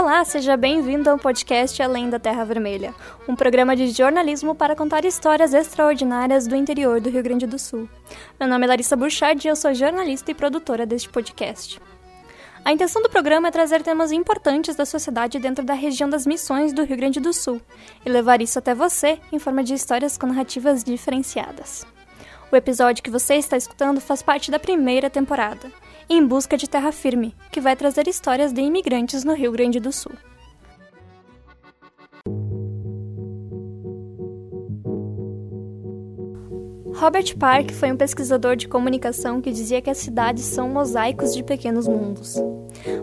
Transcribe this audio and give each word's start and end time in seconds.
Olá, 0.00 0.24
seja 0.24 0.56
bem-vindo 0.56 1.10
ao 1.10 1.18
podcast 1.18 1.82
Além 1.82 2.08
da 2.08 2.18
Terra 2.18 2.42
Vermelha, 2.42 2.94
um 3.28 3.36
programa 3.36 3.76
de 3.76 3.90
jornalismo 3.90 4.54
para 4.54 4.74
contar 4.74 5.04
histórias 5.04 5.52
extraordinárias 5.52 6.46
do 6.46 6.56
interior 6.56 7.02
do 7.02 7.10
Rio 7.10 7.22
Grande 7.22 7.46
do 7.46 7.58
Sul. 7.58 7.86
Meu 8.40 8.48
nome 8.48 8.64
é 8.64 8.68
Larissa 8.68 8.96
Burchard 8.96 9.46
e 9.46 9.50
eu 9.50 9.54
sou 9.54 9.74
jornalista 9.74 10.30
e 10.30 10.34
produtora 10.34 10.86
deste 10.86 11.10
podcast. 11.10 11.78
A 12.64 12.72
intenção 12.72 13.02
do 13.02 13.10
programa 13.10 13.48
é 13.48 13.50
trazer 13.50 13.82
temas 13.82 14.10
importantes 14.10 14.74
da 14.74 14.86
sociedade 14.86 15.38
dentro 15.38 15.66
da 15.66 15.74
região 15.74 16.08
das 16.08 16.26
missões 16.26 16.72
do 16.72 16.82
Rio 16.82 16.96
Grande 16.96 17.20
do 17.20 17.34
Sul 17.34 17.60
e 18.04 18.08
levar 18.08 18.40
isso 18.40 18.58
até 18.58 18.74
você 18.74 19.20
em 19.30 19.38
forma 19.38 19.62
de 19.62 19.74
histórias 19.74 20.16
com 20.16 20.28
narrativas 20.28 20.82
diferenciadas. 20.82 21.86
O 22.50 22.56
episódio 22.56 23.04
que 23.04 23.10
você 23.10 23.34
está 23.34 23.54
escutando 23.54 24.00
faz 24.00 24.22
parte 24.22 24.50
da 24.50 24.58
primeira 24.58 25.10
temporada 25.10 25.70
em 26.12 26.26
Busca 26.26 26.56
de 26.56 26.68
Terra 26.68 26.90
Firme, 26.90 27.36
que 27.52 27.60
vai 27.60 27.76
trazer 27.76 28.08
histórias 28.08 28.52
de 28.52 28.60
imigrantes 28.60 29.22
no 29.22 29.32
Rio 29.32 29.52
Grande 29.52 29.78
do 29.78 29.92
Sul. 29.92 30.10
Robert 36.92 37.38
Park 37.38 37.70
foi 37.70 37.92
um 37.92 37.96
pesquisador 37.96 38.56
de 38.56 38.66
comunicação 38.66 39.40
que 39.40 39.52
dizia 39.52 39.80
que 39.80 39.88
as 39.88 39.98
cidades 39.98 40.44
são 40.44 40.68
mosaicos 40.68 41.32
de 41.32 41.44
pequenos 41.44 41.86
mundos. 41.86 42.34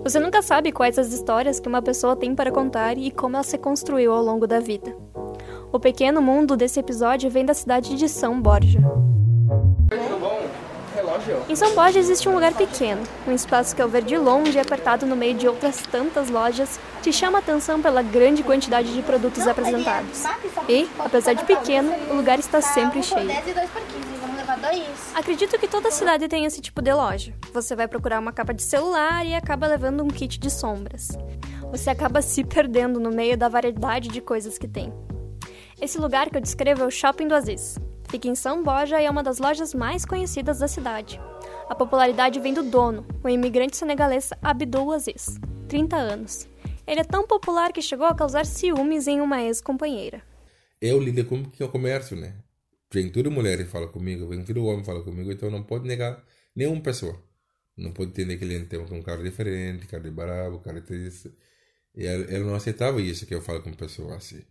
Você 0.03 0.20
nunca 0.20 0.41
sabe 0.41 0.73
quais 0.73 0.99
as 0.99 1.13
histórias 1.13 1.62
que 1.62 1.70
uma 1.70 1.81
pessoa 1.81 2.13
tem 2.13 2.35
para 2.35 2.51
contar 2.51 2.98
e 2.98 3.09
como 3.09 3.37
ela 3.37 3.43
se 3.43 3.57
construiu 3.57 4.12
ao 4.12 4.21
longo 4.21 4.45
da 4.45 4.59
vida. 4.59 4.93
O 5.71 5.79
pequeno 5.79 6.21
mundo 6.21 6.57
desse 6.57 6.82
episódio 6.82 7.29
vem 7.29 7.45
da 7.45 7.54
cidade 7.54 7.95
de 7.95 8.10
São 8.10 8.41
Borja. 8.41 9.07
Em 11.49 11.55
São 11.55 11.73
Borja 11.73 11.98
existe 11.98 12.27
um 12.27 12.34
lugar 12.34 12.53
pequeno, 12.53 13.01
um 13.26 13.31
espaço 13.31 13.73
que 13.73 13.81
ao 13.81 13.87
ver 13.87 14.03
de 14.03 14.17
longe 14.17 14.57
e 14.57 14.59
apertado 14.59 15.05
no 15.05 15.15
meio 15.15 15.34
de 15.34 15.48
outras 15.48 15.77
tantas 15.77 16.29
lojas, 16.29 16.77
te 17.01 17.13
chama 17.13 17.37
a 17.37 17.39
atenção 17.39 17.81
pela 17.81 18.01
grande 18.01 18.43
quantidade 18.43 18.93
de 18.93 19.01
produtos 19.01 19.48
apresentados. 19.48 20.26
E, 20.67 20.89
apesar 20.99 21.34
de 21.34 21.45
pequeno, 21.45 21.93
o 22.12 22.15
lugar 22.15 22.37
está 22.37 22.59
sempre 22.59 23.01
cheio. 23.01 23.29
Acredito 25.15 25.57
que 25.57 25.70
toda 25.70 25.89
cidade 25.89 26.27
tem 26.27 26.43
esse 26.43 26.59
tipo 26.59 26.81
de 26.81 26.93
loja. 26.93 27.34
Você 27.54 27.77
vai 27.77 27.87
procurar 27.87 28.20
uma 28.20 28.34
capa 28.34 28.54
de 28.54 28.61
celular 28.61 29.26
e 29.26 29.34
acaba 29.34 29.67
levando 29.67 30.04
um 30.04 30.09
kit 30.09 30.37
de 30.37 30.51
sombras. 30.51 31.17
Você 31.71 31.89
acaba 31.89 32.21
se 32.21 32.43
perdendo 32.43 32.99
no 32.99 33.09
meio 33.09 33.37
da 33.37 33.48
variedade 33.48 34.09
de 34.09 34.20
coisas 34.20 34.57
que 34.57 34.67
tem. 34.67 34.93
Esse 35.79 35.98
lugar 35.98 36.29
que 36.29 36.35
eu 36.35 36.41
descrevo 36.41 36.84
é 36.84 36.85
o 36.87 36.91
Shopping 36.91 37.29
do 37.29 37.35
Aziz. 37.35 37.77
Fica 38.10 38.27
em 38.27 38.36
São 38.36 38.63
Borja 38.63 39.02
e 39.02 39.05
é 39.05 39.10
uma 39.10 39.22
das 39.22 39.38
lojas 39.38 39.74
mais 39.74 40.05
conhecidas 40.05 40.60
da 40.60 40.68
cidade. 40.68 41.20
A 41.70 41.76
popularidade 41.76 42.40
vem 42.40 42.54
do 42.54 42.63
dono, 42.63 43.05
o 43.22 43.27
imigrante 43.27 43.76
senegalês 43.76 44.30
Abdul 44.41 44.94
Aziz, 44.94 45.38
30 45.68 45.96
anos. 45.98 46.48
Ele 46.88 47.02
é 47.02 47.04
tão 47.04 47.28
popular 47.28 47.74
que 47.74 47.82
chegou 47.82 48.05
a 48.05 48.16
causar 48.16 48.46
ciúmes 48.46 49.08
em 49.08 49.20
uma 49.20 49.44
ex-companheira. 49.44 50.22
Eu 50.82 51.02
lido 51.02 51.26
com 51.26 51.41
o 51.41 51.70
comércio, 51.70 52.16
né? 52.16 52.35
Vem 52.94 53.10
tudo 53.10 53.30
mulher 53.30 53.60
e 53.60 53.66
fala 53.66 53.88
comigo, 53.88 54.26
vem 54.28 54.41
tudo 54.41 54.63
homem 54.66 54.85
fala 54.85 55.04
comigo, 55.04 55.30
então 55.30 55.52
não 55.52 55.63
pode 55.63 55.85
negar 55.85 56.24
nenhuma 56.55 56.80
pessoa. 56.82 57.22
Não 57.76 57.91
pode 57.91 58.12
ter 58.12 58.26
cliente 58.38 58.68
tem 58.68 58.80
um 58.80 59.02
carro 59.04 59.22
diferente, 59.22 59.85
carro 59.85 60.04
de 60.04 60.12
barato, 60.12 60.60
carro 60.60 60.80
de 60.80 61.08
isso. 61.08 61.32
E 61.94 62.05
ele 62.05 62.40
não 62.40 62.55
aceitava 62.55 63.02
isso 63.02 63.26
que 63.26 63.35
eu 63.35 63.41
falo 63.41 63.62
com 63.62 63.74
pessoa 63.74 64.16
assim. 64.16 64.41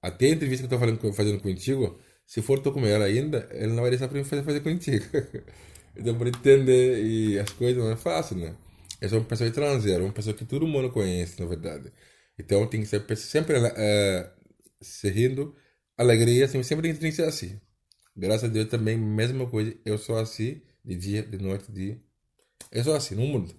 Até 0.00 0.26
a 0.26 0.30
entrevista 0.30 0.68
que 0.68 0.74
eu 0.74 0.84
estou 0.84 1.12
fazendo 1.12 1.40
contigo, 1.40 1.98
se 2.26 2.42
for 2.42 2.58
tu 2.60 2.72
com 2.72 2.84
ela 2.86 3.04
ainda, 3.04 3.48
ele 3.52 3.72
não 3.72 3.82
vai 3.82 3.90
deixar 3.90 4.08
para 4.08 4.18
mim 4.18 4.24
fazer, 4.24 4.42
fazer 4.42 4.60
contigo. 4.60 5.04
então, 5.96 6.16
para 6.16 6.28
entender 6.28 7.04
e 7.04 7.38
as 7.38 7.50
coisas 7.50 7.82
não 7.82 7.92
é 7.92 7.96
fácil, 7.96 8.36
né? 8.36 8.54
Eu 9.00 9.08
sou 9.08 9.18
uma 9.18 9.24
pessoa 9.24 9.48
estrangeira, 9.48 10.02
uma 10.02 10.12
pessoa 10.12 10.34
que 10.34 10.44
todo 10.44 10.66
mundo 10.66 10.90
conhece, 10.90 11.40
na 11.40 11.46
verdade. 11.46 11.92
Então, 12.38 12.66
tem 12.66 12.80
que 12.80 12.86
ser 12.86 13.04
sempre 13.16 13.58
uh, 13.58 14.30
se 14.80 15.10
rindo, 15.10 15.54
alegria, 15.96 16.48
sempre, 16.48 16.66
sempre 16.66 16.94
tem 16.94 17.10
que 17.10 17.16
ser 17.16 17.24
assim. 17.24 17.60
Graças 18.16 18.44
a 18.44 18.52
Deus 18.52 18.68
também, 18.68 18.96
mesma 18.96 19.46
coisa, 19.46 19.76
eu 19.84 19.98
sou 19.98 20.16
assim, 20.16 20.62
de 20.84 20.96
dia, 20.96 21.22
de 21.22 21.38
noite, 21.38 21.70
de. 21.70 22.00
Eu 22.70 22.84
sou 22.84 22.94
assim, 22.94 23.14
não 23.14 23.26
mundo. 23.26 23.54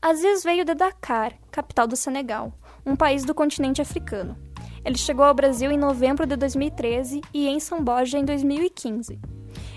Aziz 0.00 0.44
veio 0.44 0.64
de 0.64 0.74
Dakar, 0.74 1.38
capital 1.50 1.86
do 1.86 1.96
Senegal, 1.96 2.52
um 2.84 2.94
país 2.94 3.24
do 3.24 3.34
continente 3.34 3.80
africano. 3.80 4.53
Ele 4.84 4.98
chegou 4.98 5.24
ao 5.24 5.34
Brasil 5.34 5.70
em 5.70 5.78
novembro 5.78 6.26
de 6.26 6.36
2013 6.36 7.22
e 7.32 7.48
em 7.48 7.58
São 7.58 7.82
Borja 7.82 8.18
em 8.18 8.24
2015. 8.24 9.18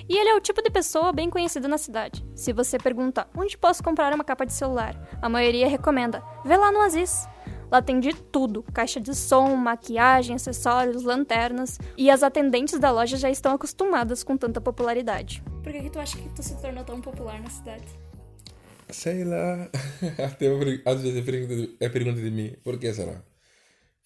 E 0.10 0.18
ele 0.18 0.30
é 0.30 0.36
o 0.36 0.42
tipo 0.42 0.62
de 0.62 0.70
pessoa 0.70 1.14
bem 1.14 1.30
conhecido 1.30 1.68
na 1.68 1.78
cidade. 1.78 2.26
Se 2.36 2.52
você 2.52 2.78
pergunta 2.78 3.26
onde 3.36 3.58
posso 3.58 3.82
comprar 3.82 4.14
uma 4.14 4.24
capa 4.24 4.46
de 4.46 4.52
celular, 4.52 4.96
a 5.22 5.30
maioria 5.30 5.68
recomenda: 5.68 6.22
vê 6.46 6.58
lá 6.58 6.72
no 6.72 6.82
Aziz. 6.82 7.28
Lá 7.72 7.82
tem 7.82 8.00
de 8.00 8.14
tudo: 8.14 8.64
caixa 8.74 9.00
de 9.00 9.16
som, 9.16 9.56
maquiagem, 9.56 10.36
acessórios, 10.36 11.04
lanternas. 11.04 11.80
E 11.98 12.10
as 12.10 12.22
atendentes 12.22 12.78
da 12.78 12.92
loja 12.92 13.16
já 13.16 13.30
estão 13.30 13.54
acostumadas 13.54 14.24
com 14.24 14.36
tanta 14.36 14.60
popularidade. 14.60 15.42
Por 15.64 15.72
que, 15.72 15.84
que 15.84 15.90
tu 15.90 16.00
acha 16.00 16.18
que 16.18 16.30
tu 16.30 16.44
se 16.44 16.60
tornou 16.62 16.84
tão 16.84 17.00
popular 17.00 17.42
na 17.42 17.50
cidade? 17.50 17.86
Sei 18.90 19.24
lá. 19.24 19.70
Até 20.26 20.48
às 20.86 21.02
vezes 21.02 21.18
é 21.18 21.22
pergunta, 21.22 21.74
é 21.80 21.90
pergunta 21.90 22.22
de 22.22 22.32
mim: 22.32 22.56
por 22.64 22.78
que 22.78 22.94
será? 22.94 23.22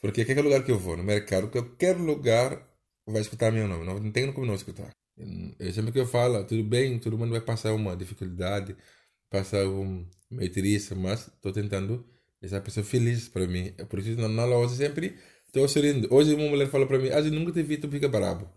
Porque 0.02 0.26
qualquer 0.26 0.42
lugar 0.44 0.64
que 0.64 0.72
eu 0.72 0.80
vou, 0.80 0.98
no 0.98 1.04
mercado, 1.04 1.50
qualquer 1.50 1.96
lugar 1.96 2.68
vai 3.06 3.22
escutar 3.22 3.52
meu 3.52 3.68
nome. 3.68 3.86
Não 3.86 4.12
tem 4.12 4.32
como 4.34 4.48
não 4.48 4.56
escutar. 4.56 4.90
Eu, 5.60 5.72
sempre 5.72 5.92
que 5.92 6.00
eu 6.00 6.08
falo, 6.08 6.44
tudo 6.44 6.64
bem, 6.64 6.98
todo 6.98 7.18
mundo 7.18 7.32
vai 7.32 7.42
passar 7.42 7.74
uma 7.74 7.96
dificuldade, 7.96 8.76
passar 9.30 9.68
um 9.68 10.06
meio 10.30 10.52
triste, 10.52 10.96
mas 10.96 11.28
estou 11.28 11.52
tentando 11.52 12.04
deixar 12.42 12.58
a 12.58 12.62
pessoa 12.62 12.84
feliz 12.84 13.30
para 13.30 13.46
mim. 13.46 13.74
É 13.78 13.86
por 13.86 14.00
isso 14.00 14.20
na, 14.20 14.28
na 14.28 14.46
loja 14.46 14.76
sempre 14.76 15.16
estou 15.46 15.68
sorrindo. 15.68 16.08
Hoje 16.12 16.34
uma 16.34 16.50
mulher 16.50 16.68
falou 16.70 16.88
para 16.88 16.98
mim, 16.98 17.10
ah, 17.10 17.20
eu 17.20 17.32
nunca 17.32 17.52
te 17.52 17.62
vi, 17.62 17.78
tu 17.78 17.88
fica 17.90 18.10
bravo. 18.10 18.50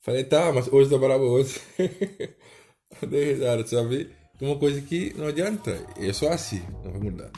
Falei, 0.00 0.24
tá, 0.24 0.52
mas 0.52 0.68
hoje 0.68 0.84
estou 0.84 0.98
bravo 1.00 1.24
hoje. 1.24 1.60
Dei 3.08 3.32
risada, 3.32 3.66
sabe? 3.66 4.10
Uma 4.40 4.58
coisa 4.58 4.80
que 4.80 5.14
não 5.16 5.26
adianta. 5.26 5.84
Eu 5.96 6.12
sou 6.14 6.28
assim, 6.28 6.62
não 6.84 6.92
vai 6.92 7.00
mudar. 7.00 7.30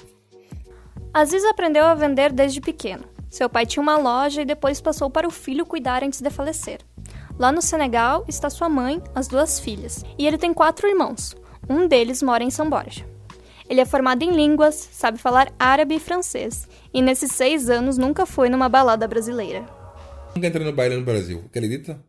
Aziz 1.13 1.45
aprendeu 1.45 1.85
a 1.85 1.95
vender 1.95 2.33
desde 2.33 2.61
pequeno. 2.61 3.14
Seu 3.35 3.51
pai 3.51 3.67
tinha 3.67 3.83
uma 3.83 3.97
loja 3.97 4.43
e 4.43 4.45
depois 4.45 4.81
passou 4.81 5.11
para 5.11 5.27
o 5.27 5.31
filho 5.31 5.67
cuidar 5.67 6.05
antes 6.05 6.21
de 6.21 6.31
falecer. 6.31 6.79
Lá 7.37 7.51
no 7.51 7.61
Senegal 7.61 8.25
está 8.29 8.49
sua 8.49 8.69
mãe, 8.69 9.03
as 9.13 9.27
duas 9.27 9.59
filhas, 9.59 10.05
e 10.17 10.25
ele 10.25 10.39
tem 10.39 10.55
quatro 10.55 10.87
irmãos. 10.87 11.35
Um 11.69 11.89
deles 11.89 12.23
mora 12.23 12.45
em 12.45 12.51
São 12.51 12.71
Borja. 12.71 13.05
Ele 13.69 13.81
é 13.81 13.85
formado 13.85 14.23
em 14.23 14.31
línguas, 14.31 14.77
sabe 14.77 15.19
falar 15.19 15.53
árabe 15.59 15.97
e 15.97 15.99
francês, 15.99 16.69
e 16.93 17.03
nesses 17.03 17.33
seis 17.33 17.69
anos 17.69 17.99
nunca 17.99 18.25
foi 18.25 18.49
numa 18.49 18.69
balada 18.69 19.09
brasileira. 19.09 19.67
Nunca 20.37 20.47
entrei 20.47 20.65
no 20.65 20.73
baile 20.73 20.95
no 20.95 21.05
Brasil, 21.05 21.43
acredita? 21.47 22.01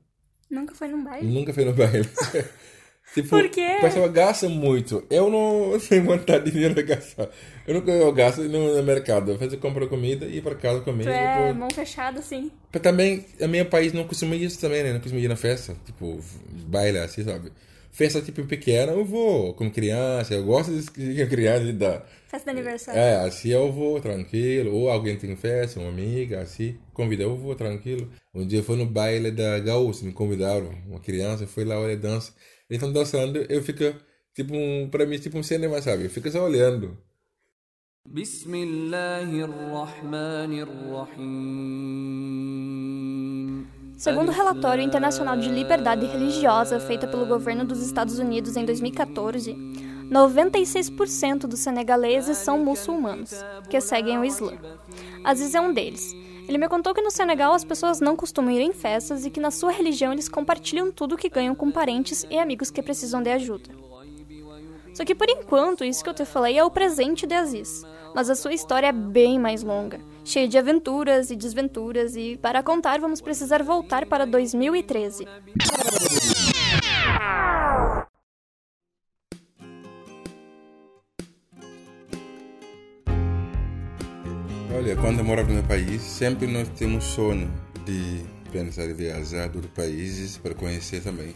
Nunca 0.48 0.76
foi 0.76 0.90
num 0.90 1.04
baile? 1.04 1.28
Nunca 1.28 1.52
foi 1.52 1.66
no 1.66 1.74
baile. 1.74 2.08
Tipo, 3.14 3.30
Por 3.30 3.50
quê? 3.50 3.78
O 3.78 3.82
pessoal 3.82 4.10
gasta 4.10 4.50
muito. 4.50 5.06
Eu 5.10 5.30
não 5.30 5.80
tenho 5.80 6.04
vontade 6.04 6.52
de 6.52 6.84
gastar. 6.84 7.30
Eu 7.66 7.76
nunca 7.76 7.92
eu 7.92 8.12
gasto 8.12 8.42
no, 8.42 8.84
mercado. 8.84 9.32
Eu 9.32 9.38
faço 9.38 9.58
compro 9.58 9.88
comida 9.88 10.26
e 10.26 10.38
ir 10.38 10.42
para 10.42 10.56
casa 10.56 10.82
comer. 10.82 11.04
Tu 11.04 11.10
é 11.10 11.38
depois... 11.38 11.56
mão 11.56 11.70
fechada, 11.70 12.22
sim. 12.22 12.52
Mas 12.74 12.82
também, 12.82 13.26
a 13.42 13.48
minha 13.48 13.64
país 13.64 13.94
não 13.94 14.06
costuma 14.06 14.36
isso 14.36 14.60
também, 14.60 14.84
né? 14.84 14.94
Não 14.94 15.00
costuma 15.00 15.22
ir 15.22 15.30
na 15.30 15.36
festa. 15.36 15.76
Tipo, 15.86 16.20
baile 16.68 16.98
assim, 17.00 17.24
sabe? 17.24 17.52
Festa 17.92 18.22
tipo 18.22 18.44
pequena, 18.46 18.92
eu 18.92 19.06
vou 19.06 19.54
como 19.54 19.72
criança. 19.72 20.34
Eu 20.34 20.44
gosto 20.44 20.74
de 20.74 21.26
criança 21.28 21.72
da 21.72 22.04
Festa 22.36 22.52
de 22.52 22.60
aniversário. 22.60 23.00
É, 23.00 23.16
assim 23.26 23.50
eu 23.50 23.72
vou 23.72 24.02
tranquilo. 24.02 24.76
Ou 24.76 24.90
alguém 24.90 25.16
tem 25.16 25.34
festa, 25.38 25.80
uma 25.80 25.88
amiga, 25.88 26.42
assim. 26.42 26.78
Convida, 26.94 27.24
eu 27.24 27.38
vou 27.38 27.56
tranquilo. 27.56 28.12
Um 28.34 28.46
dia 28.46 28.60
eu 28.60 28.64
fui 28.64 28.76
no 28.76 28.86
baile 28.86 29.32
da 29.32 29.58
Gaúcha, 29.60 30.04
me 30.04 30.12
convidaram. 30.12 30.70
Uma 30.86 31.00
criança, 31.00 31.48
foi 31.48 31.64
lá, 31.64 31.80
olha, 31.80 31.96
dança. 31.96 32.34
Eles 32.70 32.82
estão 32.82 32.92
dançando, 32.92 33.38
eu 33.50 33.62
fico, 33.62 33.84
tipo, 34.34 34.56
um, 34.56 34.90
pra 34.90 35.06
mim, 35.06 35.18
tipo 35.20 35.38
um 35.38 35.44
cinema, 35.44 35.82
sabe? 35.82 36.06
Eu 36.06 36.10
fico 36.10 36.30
só 36.30 36.44
olhando. 36.44 36.98
Segundo 43.98 44.30
o 44.30 44.32
relatório 44.32 44.84
internacional 44.84 45.38
de 45.38 45.50
liberdade 45.50 46.06
religiosa 46.06 46.80
feito 46.80 47.08
pelo 47.08 47.26
governo 47.26 47.66
dos 47.66 47.82
Estados 47.82 48.20
Unidos 48.20 48.56
em 48.58 48.66
2014, 48.66 49.54
96% 50.12 51.48
dos 51.48 51.60
senegaleses 51.60 52.38
são 52.38 52.64
muçulmanos, 52.64 53.32
que 53.70 53.82
seguem 53.82 54.20
o 54.20 54.26
Islã. 54.26 54.54
Aziz 55.24 55.56
é 55.56 55.62
um 55.62 55.74
deles. 55.74 56.14
Ele 56.48 56.58
me 56.58 56.70
contou 56.70 56.94
que 56.94 57.02
no 57.02 57.10
Senegal 57.10 57.54
as 57.54 57.64
pessoas 57.64 58.00
não 58.00 58.16
costumam 58.16 58.52
ir 58.52 58.62
em 58.62 58.72
festas 58.72 59.26
e 59.26 59.30
que 59.30 59.40
na 59.40 59.52
sua 59.52 59.72
religião 59.72 60.14
eles 60.14 60.30
compartilham 60.30 60.92
tudo 60.92 61.18
que 61.18 61.30
ganham 61.30 61.56
com 61.56 61.72
parentes 61.72 62.26
e 62.30 62.38
amigos 62.38 62.70
que 62.70 62.84
precisam 62.84 63.22
de 63.22 63.32
ajuda. 63.32 63.70
Só 64.94 65.04
que 65.04 65.16
por 65.16 65.30
enquanto, 65.30 65.84
isso 65.84 66.04
que 66.04 66.10
eu 66.10 66.14
te 66.14 66.24
falei 66.24 66.58
é 66.58 66.64
o 66.64 66.72
presente 66.72 67.28
de 67.28 67.34
Aziz, 67.34 67.84
mas 68.14 68.30
a 68.30 68.36
sua 68.36 68.54
história 68.54 68.88
é 68.88 68.94
bem 68.94 69.38
mais 69.38 69.62
longa, 69.62 70.00
cheia 70.24 70.48
de 70.48 70.58
aventuras 70.58 71.30
e 71.32 71.36
desventuras, 71.36 72.16
e 72.16 72.38
para 72.42 72.64
contar 72.64 73.00
vamos 73.00 73.20
precisar 73.20 73.62
voltar 73.62 74.06
para 74.06 74.26
2013. 74.26 75.28
Quando 85.06 85.24
morava 85.24 85.48
no 85.50 85.54
meu 85.54 85.64
país, 85.64 86.02
sempre 86.02 86.48
nós 86.48 86.68
temos 86.70 87.04
sonho 87.04 87.48
de 87.86 88.26
pensar 88.52 88.90
em 88.90 88.94
viajar 88.96 89.48
dos 89.50 89.64
países 89.68 90.36
para 90.36 90.56
conhecer 90.56 91.00
também. 91.04 91.36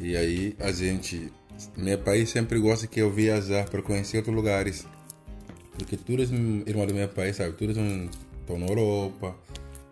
E 0.00 0.16
aí 0.16 0.56
a 0.58 0.72
gente, 0.72 1.30
meu 1.76 1.98
país 1.98 2.30
sempre 2.30 2.58
gosta 2.58 2.86
que 2.86 2.98
eu 2.98 3.12
viajar 3.12 3.68
para 3.68 3.82
conhecer 3.82 4.16
outros 4.16 4.34
lugares. 4.34 4.86
Porque 5.76 5.98
todos 5.98 6.30
os 6.30 6.66
irmãos 6.66 6.86
do 6.86 6.94
meu 6.94 7.06
país, 7.10 7.36
sabe, 7.36 7.52
todos 7.58 7.76
estão 7.76 8.58
na 8.58 8.66
Europa, 8.66 9.36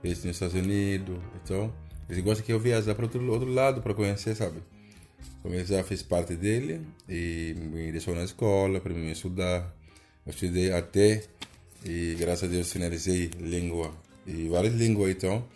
eles 0.02 0.16
estão 0.16 0.28
nos 0.28 0.36
Estados 0.36 0.54
Unidos, 0.54 1.18
então 1.44 1.70
eles 2.08 2.24
gostam 2.24 2.46
que 2.46 2.52
eu 2.54 2.58
viajar 2.58 2.94
para 2.94 3.04
outro, 3.04 3.30
outro 3.30 3.52
lado 3.52 3.82
para 3.82 3.92
conhecer, 3.92 4.34
sabe? 4.34 4.62
Como 5.42 5.54
eu 5.54 5.66
já 5.66 5.84
fiz 5.84 6.02
parte 6.02 6.34
dele 6.34 6.80
e 7.06 7.54
me 7.58 7.92
deixou 7.92 8.14
na 8.14 8.24
escola 8.24 8.80
para 8.80 8.94
me 8.94 9.12
estudar. 9.12 9.70
Eu 10.24 10.30
estudei 10.30 10.72
até 10.72 11.24
e 11.84 12.14
graças 12.18 12.44
a 12.44 12.52
Deus 12.52 12.72
finalizei 12.72 13.30
língua 13.38 13.94
e 14.26 14.48
várias 14.48 14.74
línguas 14.74 15.10
então. 15.10 15.46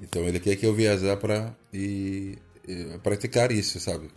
Então 0.00 0.22
ele 0.24 0.40
quer 0.40 0.56
que 0.56 0.66
eu 0.66 0.74
viajar 0.74 1.16
para 1.16 1.56
e, 1.72 2.36
e, 2.66 2.98
praticar 3.02 3.50
isso, 3.50 3.80
sabe? 3.80 4.08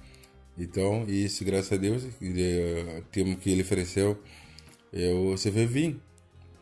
Então 0.57 1.05
isso 1.07 1.43
graças 1.45 1.71
a 1.71 1.77
Deus 1.77 2.03
ele, 2.21 3.03
tempo 3.11 3.39
que 3.39 3.51
ele 3.51 3.61
ofereceu 3.61 4.21
eu 4.91 5.37
se 5.37 5.49
vim. 5.49 5.99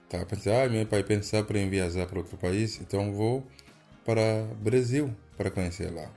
Tá 0.09 0.25
pensando, 0.25 0.55
ah, 0.55 0.69
meu 0.69 0.85
pai 0.85 1.03
pensar 1.03 1.43
para 1.43 1.59
viajar 1.65 2.05
para 2.07 2.19
outro 2.19 2.37
país, 2.37 2.79
então 2.79 3.11
vou 3.11 3.45
para 4.05 4.43
Brasil 4.61 5.13
para 5.35 5.51
conhecer 5.51 5.91
lá. 5.91 6.09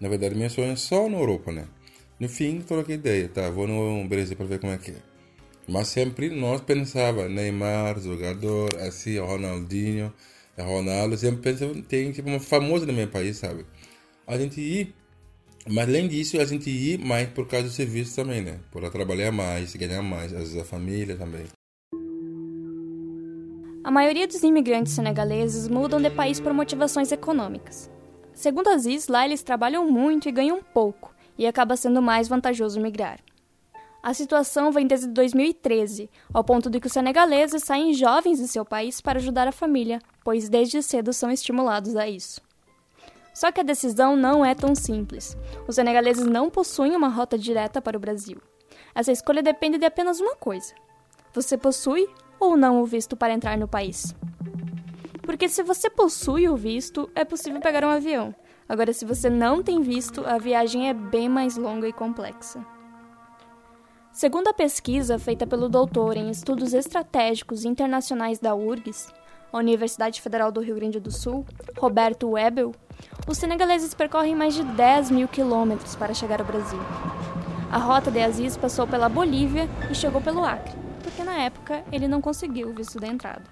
Na 0.00 0.08
verdade, 0.08 0.36
meu 0.36 0.48
sonho 0.48 0.72
é 0.72 0.76
só 0.76 1.08
na 1.08 1.18
Europa, 1.18 1.50
né? 1.50 1.66
No 2.20 2.28
fim, 2.28 2.60
troquei 2.60 2.94
ideia, 2.94 3.28
tá? 3.28 3.50
Vou 3.50 3.66
no 3.66 4.06
Brasil 4.08 4.36
para 4.36 4.46
ver 4.46 4.60
como 4.60 4.72
é 4.72 4.78
que 4.78 4.92
é. 4.92 5.02
Mas 5.66 5.88
sempre 5.88 6.28
nós 6.28 6.60
pensava 6.60 7.28
Neymar, 7.28 7.98
jogador, 7.98 8.76
assim, 8.80 9.18
Ronaldinho, 9.18 10.12
Ronaldo, 10.58 11.16
sempre 11.16 11.40
pensava, 11.40 11.74
tem 11.82 12.12
tipo 12.12 12.28
uma 12.28 12.40
famosa 12.40 12.84
no 12.86 12.92
meu 12.92 13.08
país, 13.08 13.38
sabe? 13.38 13.64
A 14.26 14.38
gente 14.38 14.60
ir, 14.60 14.94
mas 15.66 15.88
além 15.88 16.06
disso, 16.06 16.38
a 16.40 16.44
gente 16.44 16.68
ir 16.68 16.98
mais 16.98 17.28
por 17.28 17.48
causa 17.48 17.68
do 17.68 17.72
serviço 17.72 18.14
também, 18.14 18.42
né? 18.42 18.60
Por 18.70 18.88
trabalhar 18.90 19.32
mais, 19.32 19.74
ganhar 19.74 20.02
mais, 20.02 20.32
às 20.32 20.40
vezes 20.40 20.56
a 20.58 20.64
família 20.64 21.16
também. 21.16 21.46
A 23.82 23.90
maioria 23.90 24.26
dos 24.26 24.42
imigrantes 24.42 24.92
senegaleses 24.92 25.68
mudam 25.68 26.00
de 26.00 26.10
país 26.10 26.40
por 26.40 26.52
motivações 26.52 27.10
econômicas. 27.12 27.90
Segundo 28.32 28.68
Aziz, 28.68 29.08
lá 29.08 29.24
eles 29.24 29.42
trabalham 29.42 29.90
muito 29.90 30.28
e 30.28 30.32
ganham 30.32 30.62
pouco, 30.62 31.14
e 31.38 31.46
acaba 31.46 31.76
sendo 31.76 32.00
mais 32.00 32.26
vantajoso 32.28 32.80
migrar. 32.80 33.20
A 34.04 34.12
situação 34.12 34.70
vem 34.70 34.86
desde 34.86 35.06
2013, 35.06 36.10
ao 36.30 36.44
ponto 36.44 36.68
de 36.68 36.78
que 36.78 36.86
os 36.86 36.92
senegaleses 36.92 37.64
saem 37.64 37.94
jovens 37.94 38.38
de 38.38 38.46
seu 38.46 38.62
país 38.62 39.00
para 39.00 39.18
ajudar 39.18 39.48
a 39.48 39.52
família, 39.52 39.98
pois 40.22 40.46
desde 40.46 40.82
cedo 40.82 41.10
são 41.10 41.30
estimulados 41.30 41.96
a 41.96 42.06
isso. 42.06 42.38
Só 43.32 43.50
que 43.50 43.60
a 43.60 43.64
decisão 43.64 44.14
não 44.14 44.44
é 44.44 44.54
tão 44.54 44.74
simples. 44.74 45.34
Os 45.66 45.76
senegaleses 45.76 46.26
não 46.26 46.50
possuem 46.50 46.94
uma 46.94 47.08
rota 47.08 47.38
direta 47.38 47.80
para 47.80 47.96
o 47.96 48.00
Brasil. 48.00 48.42
Essa 48.94 49.10
escolha 49.10 49.42
depende 49.42 49.78
de 49.78 49.86
apenas 49.86 50.20
uma 50.20 50.36
coisa: 50.36 50.74
você 51.32 51.56
possui 51.56 52.06
ou 52.38 52.58
não 52.58 52.82
o 52.82 52.84
visto 52.84 53.16
para 53.16 53.32
entrar 53.32 53.56
no 53.56 53.66
país. 53.66 54.14
Porque 55.22 55.48
se 55.48 55.62
você 55.62 55.88
possui 55.88 56.46
o 56.46 56.58
visto, 56.58 57.10
é 57.14 57.24
possível 57.24 57.58
pegar 57.58 57.82
um 57.82 57.90
avião. 57.90 58.34
Agora, 58.68 58.92
se 58.92 59.06
você 59.06 59.30
não 59.30 59.62
tem 59.62 59.80
visto, 59.80 60.26
a 60.26 60.36
viagem 60.36 60.90
é 60.90 60.92
bem 60.92 61.26
mais 61.26 61.56
longa 61.56 61.88
e 61.88 61.92
complexa. 61.92 62.73
Segundo 64.14 64.46
a 64.46 64.54
pesquisa 64.54 65.18
feita 65.18 65.44
pelo 65.44 65.68
doutor 65.68 66.16
em 66.16 66.30
Estudos 66.30 66.72
Estratégicos 66.72 67.64
Internacionais 67.64 68.38
da 68.38 68.54
URGS, 68.54 69.08
a 69.52 69.58
Universidade 69.58 70.22
Federal 70.22 70.52
do 70.52 70.60
Rio 70.60 70.76
Grande 70.76 71.00
do 71.00 71.10
Sul, 71.10 71.44
Roberto 71.76 72.30
Webel, 72.30 72.72
os 73.26 73.36
senegaleses 73.36 73.92
percorrem 73.92 74.36
mais 74.36 74.54
de 74.54 74.62
10 74.62 75.10
mil 75.10 75.26
quilômetros 75.26 75.96
para 75.96 76.14
chegar 76.14 76.40
ao 76.40 76.46
Brasil. 76.46 76.78
A 77.72 77.76
rota 77.78 78.08
de 78.08 78.20
Aziz 78.20 78.56
passou 78.56 78.86
pela 78.86 79.08
Bolívia 79.08 79.68
e 79.90 79.94
chegou 79.96 80.20
pelo 80.20 80.44
Acre 80.44 80.84
porque 81.02 81.22
na 81.22 81.42
época 81.42 81.84
ele 81.92 82.08
não 82.08 82.20
conseguiu 82.20 82.68
o 82.68 82.74
visto 82.74 82.98
de 82.98 83.06
entrada. 83.06 83.44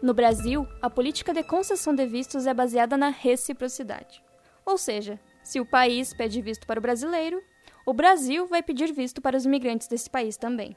No 0.00 0.14
Brasil, 0.14 0.66
a 0.80 0.88
política 0.88 1.34
de 1.34 1.42
concessão 1.42 1.94
de 1.94 2.06
vistos 2.06 2.46
é 2.46 2.54
baseada 2.54 2.96
na 2.96 3.08
reciprocidade. 3.08 4.22
Ou 4.64 4.78
seja, 4.78 5.18
se 5.42 5.60
o 5.60 5.66
país 5.66 6.14
pede 6.14 6.40
visto 6.40 6.66
para 6.66 6.78
o 6.78 6.82
brasileiro, 6.82 7.42
o 7.86 7.92
Brasil 7.92 8.46
vai 8.46 8.62
pedir 8.62 8.92
visto 8.92 9.20
para 9.20 9.36
os 9.36 9.44
imigrantes 9.44 9.88
desse 9.88 10.08
país 10.08 10.36
também. 10.36 10.76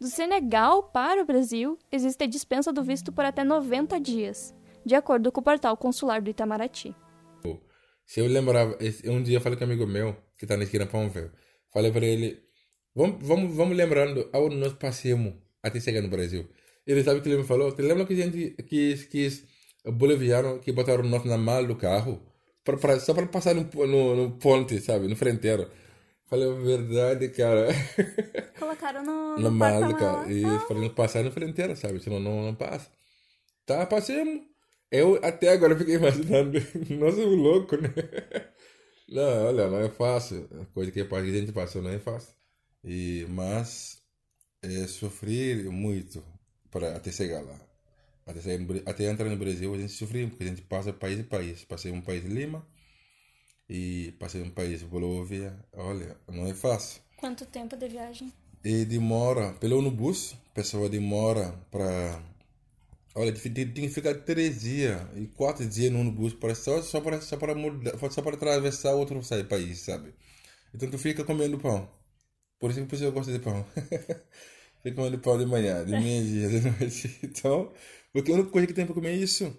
Do 0.00 0.08
Senegal 0.08 0.84
para 0.84 1.22
o 1.22 1.26
Brasil, 1.26 1.78
existe 1.90 2.24
a 2.24 2.26
dispensa 2.26 2.72
do 2.72 2.82
visto 2.82 3.12
por 3.12 3.24
até 3.24 3.44
90 3.44 4.00
dias, 4.00 4.54
de 4.84 4.94
acordo 4.94 5.30
com 5.30 5.40
o 5.40 5.44
portal 5.44 5.76
consular 5.76 6.20
do 6.20 6.30
Itamaraty. 6.30 6.94
Se 8.04 8.20
eu 8.20 8.26
lembrava, 8.26 8.76
um 9.06 9.22
dia 9.22 9.36
eu 9.36 9.40
falei 9.40 9.56
com 9.56 9.64
um 9.64 9.68
amigo 9.68 9.86
meu, 9.86 10.16
que 10.36 10.44
está 10.44 10.56
na 10.56 10.64
esquina 10.64 10.86
Pão 10.86 11.10
falei 11.72 11.90
para 11.90 12.04
ele, 12.04 12.42
Vamos, 12.94 13.26
vamos, 13.26 13.56
vamos 13.56 13.74
lembrando 13.74 14.28
aonde 14.34 14.56
nós 14.56 14.74
passamos 14.74 15.32
até 15.62 15.80
chegar 15.80 16.02
no 16.02 16.08
Brasil. 16.08 16.46
Ele 16.86 17.02
sabe 17.02 17.20
o 17.20 17.22
que 17.22 17.28
ele 17.28 17.38
me 17.38 17.44
falou? 17.44 17.72
Te 17.72 17.80
lembra 17.80 18.04
que 18.04 18.12
a 18.12 18.16
gente 18.16 18.50
quis, 18.68 19.04
quis 19.04 19.44
boliviano 19.86 20.58
que 20.58 20.72
botaram 20.72 21.02
nós 21.04 21.24
na 21.24 21.38
mala 21.38 21.66
do 21.66 21.74
carro? 21.74 22.20
Pra, 22.62 22.76
pra, 22.76 23.00
só 23.00 23.14
para 23.14 23.26
passar 23.26 23.54
no, 23.54 23.62
no, 23.86 24.16
no, 24.16 24.30
ponte, 24.32 24.78
sabe? 24.80 25.08
No 25.08 25.16
frenteiro. 25.16 25.70
Falei, 26.32 26.50
verdade, 26.54 27.28
cara. 27.28 27.68
Colocaram 28.58 29.04
no, 29.04 29.38
no 29.38 29.50
mala 29.50 29.92
carro. 29.92 30.32
E 30.32 30.42
ah. 30.42 30.60
falei, 30.60 30.88
passar 30.88 31.22
no 31.22 31.30
frenteiro, 31.30 31.76
sabe? 31.76 32.00
Senão 32.00 32.18
não, 32.18 32.46
não 32.46 32.54
passa. 32.54 32.90
Tá, 33.66 33.84
passemos. 33.84 34.40
Eu 34.90 35.20
até 35.22 35.50
agora 35.50 35.76
fiquei 35.76 35.96
imaginando. 35.96 36.58
Nossa, 36.88 37.18
um 37.18 37.34
louco, 37.34 37.76
né? 37.76 37.92
Não, 39.10 39.48
olha, 39.48 39.68
não 39.68 39.80
é 39.80 39.90
fácil. 39.90 40.48
A 40.58 40.64
coisa 40.72 40.90
que 40.90 41.00
a 41.02 41.04
gente 41.40 41.52
passou 41.52 41.82
não 41.82 41.90
é 41.90 41.98
fácil. 41.98 42.32
E, 42.82 43.26
mas 43.28 44.00
é, 44.62 44.86
sofri 44.86 45.64
muito 45.64 46.24
para 46.70 46.96
até 46.96 47.12
chegar 47.12 47.42
lá. 47.42 47.60
Até, 48.24 48.40
chegar, 48.40 48.82
até 48.86 49.04
entrar 49.04 49.28
no 49.28 49.36
Brasil 49.36 49.74
a 49.74 49.76
gente 49.76 49.92
sofreu, 49.92 50.30
porque 50.30 50.44
a 50.44 50.46
gente 50.46 50.62
passa 50.62 50.94
país 50.94 51.20
e 51.20 51.24
país. 51.24 51.62
Passei 51.62 51.92
um 51.92 52.00
país 52.00 52.24
Lima 52.24 52.66
e 53.72 54.12
passei 54.18 54.42
um 54.42 54.50
país 54.50 54.82
Bolívia. 54.82 55.58
Olha, 55.72 56.14
não 56.28 56.46
é 56.46 56.52
fácil. 56.52 57.00
Quanto 57.16 57.46
tempo 57.46 57.74
de 57.74 57.88
viagem? 57.88 58.30
E 58.62 58.84
demora, 58.84 59.54
pelo 59.54 59.78
ônibus, 59.78 60.36
a 60.50 60.54
pessoa 60.54 60.90
demora 60.90 61.52
para. 61.70 62.22
Olha, 63.14 63.32
tem 63.32 63.66
que 63.66 63.88
ficar 63.88 64.14
três 64.14 64.60
dias 64.60 65.00
e 65.16 65.26
quatro 65.26 65.66
dias 65.66 65.90
no 65.90 66.00
ônibus 66.00 66.34
para 66.34 66.54
só, 66.54 66.82
só 66.82 67.00
para 67.00 67.20
só 67.22 67.38
para 67.38 67.54
mudar, 67.54 67.92
só 68.10 68.20
para 68.20 68.36
atravessar 68.36 68.92
outro 68.92 69.18
país, 69.48 69.80
sabe? 69.80 70.14
Então 70.74 70.90
tu 70.90 70.98
fica 70.98 71.24
comendo 71.24 71.58
pão. 71.58 71.88
Por 72.58 72.70
isso 72.70 72.86
que 72.86 73.04
eu 73.04 73.12
gosto 73.12 73.32
de 73.32 73.38
pão. 73.38 73.64
Fico 74.82 74.96
comendo 74.96 75.18
pão 75.18 75.38
de 75.38 75.46
manhã, 75.46 75.84
de 75.84 75.92
meio-dia, 75.92 76.48
de 76.48 76.60
noite. 76.60 77.18
Então, 77.24 77.72
porque 78.12 78.30
a 78.30 78.34
única 78.34 78.50
coisa 78.50 78.66
que 78.66 78.74
tem 78.74 78.84
para 78.84 78.94
comer 78.94 79.10
é 79.10 79.16
isso. 79.16 79.56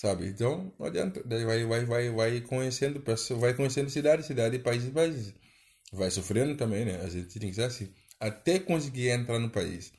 Sabe? 0.00 0.28
Então, 0.28 0.72
não 0.78 0.86
adianta. 0.86 1.22
Daí 1.24 1.44
vai, 1.44 1.64
vai, 1.64 1.84
vai, 1.86 2.10
vai 2.10 2.40
conhecendo 2.42 3.00
pessoas, 3.00 3.40
vai 3.40 3.54
conhecendo 3.54 3.88
cidade, 3.88 4.24
cidade, 4.26 4.58
país, 4.58 4.84
país. 4.90 5.34
Vai 5.92 6.10
sofrendo 6.10 6.56
também, 6.56 6.84
né? 6.84 7.00
A 7.02 7.08
gente 7.08 7.38
tem 7.38 7.48
que 7.48 7.54
ser 7.54 7.64
assim. 7.64 7.88
Até 8.20 8.58
conseguir 8.58 9.08
entrar 9.08 9.38
no 9.38 9.50
país. 9.50 9.92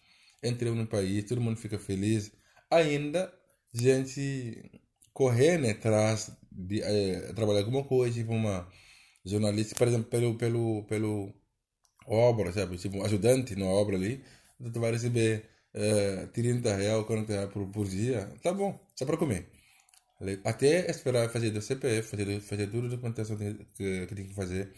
Entrei 0.44 0.72
no 0.72 0.86
país, 0.88 1.26
todo 1.26 1.42
mundo 1.42 1.58
fica 1.58 1.80
feliz. 1.80 2.32
Ainda, 2.70 3.34
gente 3.74 4.70
correr, 5.14 5.58
né? 5.58 5.72
Atrás 5.72 6.32
de 6.52 6.82
é, 6.82 7.34
trabalhar 7.34 7.60
alguma 7.62 7.84
coisa, 7.84 8.14
tipo 8.14 8.34
uma 8.34 8.68
jornalista, 9.26 9.76
por 9.76 9.88
exemplo, 9.88 10.10
pelo, 10.10 10.36
pelo, 10.38 10.84
pelo 10.86 11.34
obra, 12.08 12.52
sabe? 12.54 12.78
Tipo, 12.78 12.98
um 12.98 13.06
ajudante 13.06 13.56
na 13.56 13.66
obra 13.66 13.96
ali, 13.96 14.24
tu 14.74 14.80
vai 14.80 14.92
receber 14.92 15.50
uh, 15.76 16.28
30 16.28 16.76
reais, 16.76 17.06
40 17.06 17.34
reais 17.34 17.50
por, 17.52 17.68
por 17.70 17.88
dia, 17.88 18.32
tá 18.44 18.54
bom, 18.54 18.80
só 18.96 19.06
para 19.06 19.18
comer. 19.18 19.57
Até 20.44 20.90
esperar 20.90 21.30
fazer 21.30 21.52
do 21.52 21.62
CPF, 21.62 22.10
fazer, 22.10 22.40
fazer 22.42 22.68
tudo 22.68 22.88
a 22.88 22.90
documentação 22.90 23.38
que, 23.38 23.54
que, 23.76 24.16
tem 24.16 24.28
que 24.28 24.34
fazer, 24.34 24.74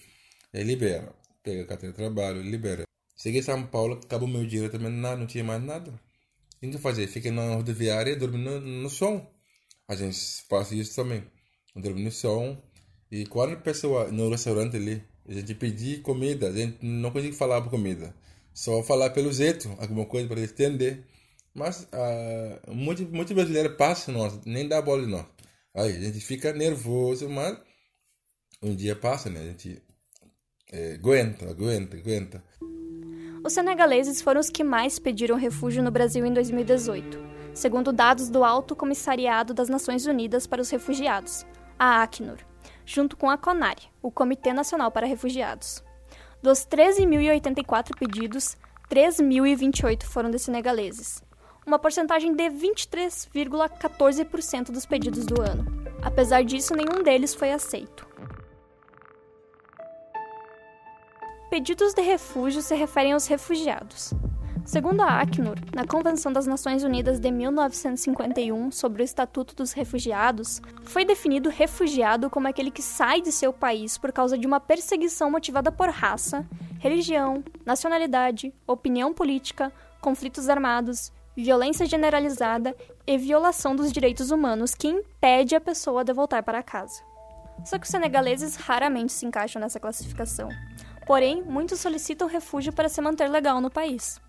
aí 0.53 0.63
libera. 0.63 1.13
Pega 1.41 1.63
a 1.63 1.65
carteira 1.65 1.93
de 1.93 1.98
trabalho, 1.98 2.41
libera. 2.41 2.84
Cheguei 3.15 3.39
em 3.39 3.43
São 3.43 3.65
Paulo, 3.67 4.00
acabou 4.03 4.27
meu 4.27 4.46
dinheiro 4.46 4.72
também, 4.72 4.91
não, 4.91 5.17
não 5.17 5.27
tinha 5.27 5.43
mais 5.43 5.63
nada. 5.63 5.91
O 6.62 6.69
que 6.69 6.77
fazer? 6.77 7.08
Fiquei 7.08 7.31
na 7.31 7.55
rodoviária, 7.55 8.15
dormindo 8.17 8.60
no, 8.60 8.81
no 8.84 8.89
som. 8.89 9.25
A 9.88 9.96
gente 9.96 10.19
faz 10.50 10.72
isso 10.72 10.93
também. 10.96 11.24
Dormi 11.75 12.03
no 12.03 12.12
som. 12.12 12.62
E 13.10 13.25
quando 13.25 13.53
a 13.53 13.55
pessoa 13.55 14.12
no 14.12 14.29
restaurante 14.29 14.75
ali, 14.75 15.01
a 15.27 15.34
gente 15.34 15.55
pedir 15.55 16.01
comida, 16.01 16.50
a 16.50 16.51
gente 16.51 16.86
não 16.86 17.12
consegue 17.12 17.36
falar 17.36 17.62
por 17.62 17.69
comida. 17.69 18.13
Só 18.53 18.84
falar 18.84 19.12
pelo 19.12 19.31
jeito, 19.31 19.69
alguma 19.79 20.05
coisa 20.05 20.27
para 20.27 20.41
entender. 20.41 21.05
Mas 21.53 21.84
uh, 21.84 22.74
muitos 22.74 23.06
muito 23.10 23.34
brasileiros 23.34 23.75
passam 23.75 24.13
nós, 24.13 24.39
nem 24.46 24.68
dá 24.68 24.82
bola 24.82 25.03
de 25.03 25.12
nós. 25.12 25.25
Aí 25.74 25.96
a 25.96 26.00
gente 26.00 26.20
fica 26.20 26.53
nervoso, 26.53 27.29
mas 27.29 27.58
um 28.62 28.75
dia 28.75 28.96
passa, 28.96 29.29
né? 29.29 29.39
A 29.39 29.44
gente 29.44 29.82
é, 30.72 30.94
aguenta, 30.94 31.50
aguenta, 31.50 31.98
aguenta. 31.98 32.44
Os 33.44 33.53
senegaleses 33.53 34.22
foram 34.22 34.41
os 34.41 34.50
que 34.50 34.63
mais 34.63 35.00
pediram 35.00 35.38
refúgio 35.38 35.82
no 35.82 35.91
Brasil 35.91 36.25
em 36.25 36.34
2018. 36.34 37.29
segundo 37.53 37.91
dados 37.91 38.29
do 38.29 38.44
Alto 38.44 38.75
Comissariado 38.75 39.53
das 39.53 39.70
Nações 39.70 40.06
Unidas 40.06 40.46
para 40.46 40.62
os 40.62 40.70
Refugiados, 40.70 41.46
a 41.77 42.03
Acnur, 42.03 42.38
junto 42.86 43.18
com 43.18 43.29
a 43.29 43.38
CONARE, 43.38 43.89
o 44.01 44.12
Comitê 44.12 44.53
Nacional 44.53 44.91
para 44.91 45.08
Refugiados. 45.08 45.84
Dos 46.41 46.60
13.084 46.60 47.98
pedidos, 47.98 48.56
3.028 48.89 50.03
foram 50.03 50.29
de 50.29 50.39
senegaleses, 50.39 51.22
uma 51.70 51.80
porcentagem 51.80 52.36
de 52.36 52.50
23,14% 52.50 54.72
dos 54.72 54.88
pedidos 54.88 55.26
do 55.26 55.40
ano. 55.40 55.66
Apesar 56.02 56.44
disso, 56.44 56.76
nenhum 56.76 57.04
deles 57.04 57.36
foi 57.36 57.52
aceito. 57.52 58.10
Pedidos 61.50 61.94
de 61.94 62.02
refúgio 62.02 62.64
se 62.64 62.76
referem 62.76 63.14
aos 63.14 63.28
refugiados. 63.28 64.14
Segundo 64.66 65.00
a 65.02 65.22
Acnur, 65.22 65.56
na 65.74 65.86
Convenção 65.86 66.34
das 66.34 66.48
Nações 66.48 66.84
Unidas 66.84 67.20
de 67.20 67.32
1951 67.32 68.72
sobre 68.72 69.02
o 69.02 69.06
Estatuto 69.06 69.56
dos 69.56 69.72
Refugiados, 69.72 70.62
foi 70.84 71.06
definido 71.06 71.50
refugiado 71.50 72.30
como 72.30 72.48
aquele 72.48 72.72
que 72.72 72.82
sai 72.82 73.22
de 73.22 73.32
seu 73.32 73.54
país 73.54 73.98
por 73.98 74.12
causa 74.12 74.38
de 74.38 74.46
uma 74.46 74.60
perseguição 74.60 75.32
motivada 75.32 75.72
por 75.72 75.88
raça, 75.90 76.46
religião, 76.80 77.42
nacionalidade, 77.66 78.54
opinião 78.68 79.14
política, 79.14 79.72
conflitos 80.02 80.50
armados, 80.50 81.14
violência 81.41 81.86
generalizada 81.86 82.75
e 83.05 83.17
violação 83.17 83.75
dos 83.75 83.91
direitos 83.91 84.31
humanos 84.31 84.75
que 84.75 84.88
impede 84.88 85.55
a 85.55 85.62
pessoa 85.62 86.03
de 86.03 86.13
voltar 86.13 86.43
para 86.43 86.63
casa. 86.63 87.01
Só 87.65 87.77
que 87.77 87.86
os 87.86 87.91
senegaleses 87.91 88.55
raramente 88.55 89.12
se 89.12 89.25
encaixam 89.25 89.62
nessa 89.62 89.79
classificação. 89.79 90.50
Porém, 91.05 91.41
muitos 91.41 91.79
solicitam 91.79 92.27
refúgio 92.27 92.72
para 92.72 92.89
se 92.89 93.01
manter 93.01 93.27
legal 93.27 93.60
no 93.60 93.69
país. 93.69 94.22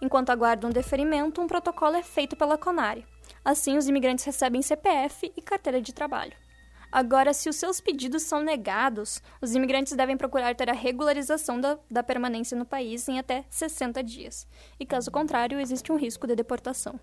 Enquanto 0.00 0.30
aguardam 0.30 0.70
deferimento, 0.70 1.40
um 1.40 1.46
protocolo 1.46 1.96
é 1.96 2.02
feito 2.02 2.36
pela 2.36 2.56
CONARE. 2.56 3.04
Assim, 3.44 3.76
os 3.76 3.88
imigrantes 3.88 4.24
recebem 4.24 4.62
CPF 4.62 5.32
e 5.36 5.42
carteira 5.42 5.80
de 5.80 5.92
trabalho. 5.92 6.32
Agora, 6.90 7.34
se 7.34 7.48
os 7.48 7.56
seus 7.56 7.80
pedidos 7.80 8.22
são 8.22 8.42
negados, 8.42 9.22
os 9.42 9.54
imigrantes 9.54 9.94
devem 9.94 10.16
procurar 10.16 10.54
ter 10.54 10.70
a 10.70 10.74
regularização 10.74 11.60
da, 11.60 11.78
da 11.90 12.02
permanência 12.02 12.56
no 12.56 12.64
país 12.64 13.06
em 13.08 13.18
até 13.18 13.44
60 13.50 14.02
dias, 14.02 14.46
e 14.80 14.86
caso 14.86 15.10
contrário, 15.10 15.60
existe 15.60 15.92
um 15.92 15.96
risco 15.96 16.26
de 16.26 16.34
deportação. 16.34 16.98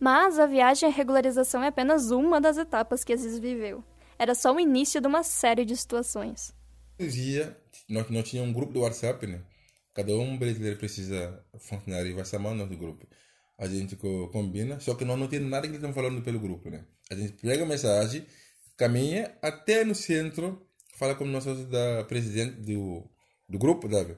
Mas 0.00 0.38
a 0.38 0.46
viagem 0.46 0.88
à 0.88 0.92
regularização 0.92 1.62
é 1.62 1.68
apenas 1.68 2.10
uma 2.10 2.40
das 2.40 2.56
etapas 2.56 3.04
que 3.04 3.12
Aziz 3.12 3.38
viveu. 3.38 3.84
Era 4.18 4.34
só 4.34 4.54
o 4.54 4.58
início 4.58 5.00
de 5.00 5.06
uma 5.06 5.22
série 5.22 5.64
de 5.64 5.76
situações. 5.76 6.52
Um 6.98 7.06
nós, 7.88 8.08
nós 8.10 8.28
tínhamos 8.28 8.50
um 8.50 8.54
grupo 8.54 8.72
do 8.72 8.80
WhatsApp, 8.80 9.26
né? 9.26 9.42
Cada 9.94 10.14
um 10.14 10.38
brasileiro 10.38 10.78
precisa 10.78 11.44
funcionar 11.58 12.06
e 12.06 12.12
vai 12.12 12.24
chamar 12.24 12.50
o 12.50 12.54
nosso 12.54 12.76
grupo. 12.76 13.06
A 13.58 13.66
gente 13.66 13.96
combina, 14.32 14.80
só 14.80 14.94
que 14.94 15.04
nós 15.04 15.18
não 15.18 15.26
temos 15.26 15.50
nada 15.50 15.62
que 15.62 15.68
eles 15.68 15.82
estão 15.82 15.92
falando 15.92 16.22
pelo 16.22 16.40
grupo, 16.40 16.70
né? 16.70 16.84
A 17.10 17.14
gente 17.14 17.32
pega 17.34 17.64
a 17.64 17.66
mensagem, 17.66 18.24
caminha 18.80 19.30
até 19.42 19.84
no 19.84 19.94
centro, 19.94 20.66
fala 20.94 21.14
com 21.14 21.24
o 21.24 21.26
nosso 21.26 21.54
da 21.66 22.02
presidente 22.04 22.56
do, 22.62 23.04
do 23.46 23.58
grupo, 23.58 23.90
sabe? 23.90 24.12
O 24.12 24.16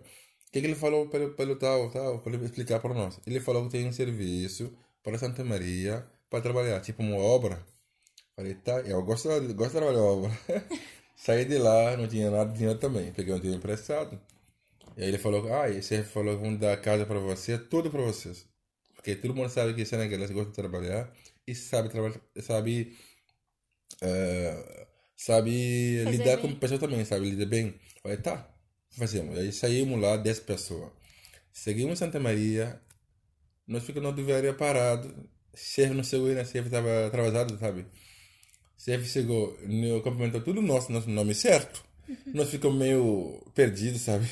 que, 0.53 0.61
que 0.61 0.67
ele 0.67 0.77
falou 0.77 1.09
pelo, 1.09 1.35
pelo 1.35 1.57
tal, 1.57 1.91
tal, 1.91 2.21
para 2.21 2.37
explicar 2.37 2.79
para 2.79 2.95
nós? 2.95 3.19
Ele 3.27 3.41
falou 3.41 3.65
que 3.65 3.71
tem 3.71 3.89
um 3.89 3.93
serviço 3.93 4.73
para 5.03 5.19
Santa 5.19 5.43
Maria 5.43 6.07
para 6.31 6.41
trabalhar, 6.41 6.81
tipo 6.81 7.03
uma 7.03 7.17
obra. 7.17 7.67
Falei, 8.37 8.55
tá, 8.55 8.81
eu 8.83 9.03
gosto, 9.03 9.29
gosto 9.55 9.73
de 9.73 9.79
trabalhar 9.79 10.01
obra. 10.01 10.31
Saí 11.17 11.45
de 11.45 11.59
lá, 11.59 11.97
não 11.97 12.07
tinha 12.07 12.31
nada 12.31 12.53
de 12.53 12.59
dinheiro 12.59 12.79
também. 12.79 13.13
Peguei 13.13 13.35
um 13.35 13.39
dinheiro 13.39 13.59
emprestado. 13.59 14.21
E 14.97 15.03
aí 15.03 15.09
ele 15.09 15.19
falou, 15.19 15.53
ah, 15.53 15.69
esse 15.71 16.03
falou 16.05 16.37
que 16.37 16.45
vamos 16.45 16.61
dar 16.61 16.77
casa 16.81 17.05
para 17.05 17.19
você, 17.19 17.59
tudo 17.59 17.91
para 17.91 18.03
vocês. 18.03 18.47
Porque 18.95 19.17
todo 19.17 19.35
mundo 19.35 19.49
sabe 19.49 19.75
que 19.75 19.85
senegalês 19.85 20.31
gosta 20.31 20.51
de 20.51 20.57
trabalhar 20.57 21.13
e 21.47 21.55
sabe 21.55 21.89
sabe, 22.41 22.97
uh, 24.03 24.87
sabe 25.17 26.05
lidar 26.05 26.37
bem. 26.37 26.39
com 26.39 26.55
pessoas 26.55 26.81
também, 26.81 27.05
sabe 27.05 27.31
lidar 27.31 27.47
bem. 27.47 27.75
Falei, 28.03 28.19
tá, 28.19 28.49
fazemos. 28.91 29.39
Aí 29.39 29.53
saímos 29.53 30.01
lá, 30.01 30.17
10 30.17 30.41
pessoas. 30.41 30.91
Seguimos 31.53 31.99
Santa 31.99 32.19
Maria, 32.19 32.81
nós 33.67 33.85
ficamos 33.85 34.11
na 34.11 34.17
duveria 34.17 34.55
parado, 34.55 35.29
chefe 35.55 35.95
não 35.95 36.03
chegou 36.03 36.29
ainda, 36.29 36.45
chefe 36.45 36.67
estava 36.67 37.07
atrasado, 37.07 37.59
sabe? 37.59 37.87
chefe 38.85 39.07
chegou, 39.09 39.57
no 39.67 40.03
cumprimentou 40.03 40.41
tudo 40.41 40.61
nosso, 40.61 40.91
nosso 40.91 41.09
nome 41.09 41.35
certo. 41.35 41.85
Uhum. 42.09 42.17
Nós 42.35 42.51
ficamos 42.51 42.77
meio 42.77 43.41
perdidos, 43.55 44.01
sabe? 44.01 44.27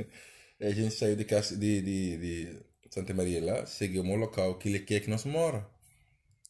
a 0.60 0.70
gente 0.70 0.94
saiu 0.94 1.16
de, 1.16 1.24
casa, 1.24 1.56
de, 1.56 1.82
de, 1.82 2.16
de 2.16 2.60
Santa 2.90 3.12
Maria 3.12 3.44
lá, 3.44 3.66
chegamos 3.66 4.10
ao 4.10 4.16
local 4.16 4.54
que 4.58 4.68
ele 4.68 4.80
quer 4.80 5.00
que 5.00 5.10
nós 5.10 5.24
mora. 5.24 5.66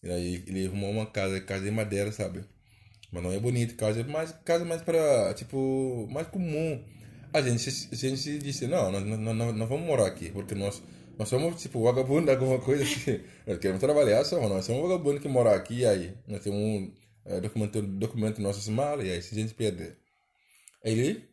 E 0.02 0.10
aí 0.10 0.44
ele 0.46 0.66
arrumou 0.66 0.90
uma 0.90 1.06
casa, 1.06 1.40
casa 1.40 1.64
de 1.64 1.70
madeira, 1.70 2.12
sabe? 2.12 2.44
Mas 3.12 3.22
não 3.22 3.32
é 3.32 3.40
bonito, 3.40 3.74
casa 3.76 4.04
mais, 4.04 4.32
casa 4.44 4.64
mais 4.64 4.82
para, 4.82 5.34
tipo, 5.34 6.06
mais 6.10 6.28
comum. 6.28 6.82
A 7.32 7.40
gente, 7.40 7.68
a 7.92 7.94
gente 7.94 8.38
disse, 8.38 8.66
não, 8.66 8.90
nós, 8.90 9.04
nós, 9.04 9.36
nós 9.56 9.68
vamos 9.68 9.86
morar 9.86 10.06
aqui, 10.06 10.30
porque 10.30 10.54
nós, 10.54 10.82
nós 11.18 11.28
somos, 11.28 11.60
tipo, 11.60 11.82
vagabundo, 11.82 12.30
alguma 12.32 12.58
coisa 12.60 12.84
assim. 12.84 13.20
nós 13.46 13.58
queremos 13.58 13.80
trabalhar 13.80 14.24
só, 14.24 14.48
nós 14.48 14.64
somos 14.64 14.82
vagabundo 14.82 15.20
que 15.20 15.28
morar 15.28 15.56
aqui, 15.56 15.80
e 15.80 15.86
aí 15.86 16.14
nós 16.26 16.42
temos 16.42 16.58
um 16.58 16.92
é, 17.24 17.40
documento, 17.40 17.82
documento 17.82 18.40
nossas 18.40 18.68
malas, 18.68 19.06
e 19.06 19.10
aí 19.10 19.22
se 19.22 19.34
a 19.34 19.38
gente 19.38 19.54
perder. 19.54 19.98
Ele 20.84 21.28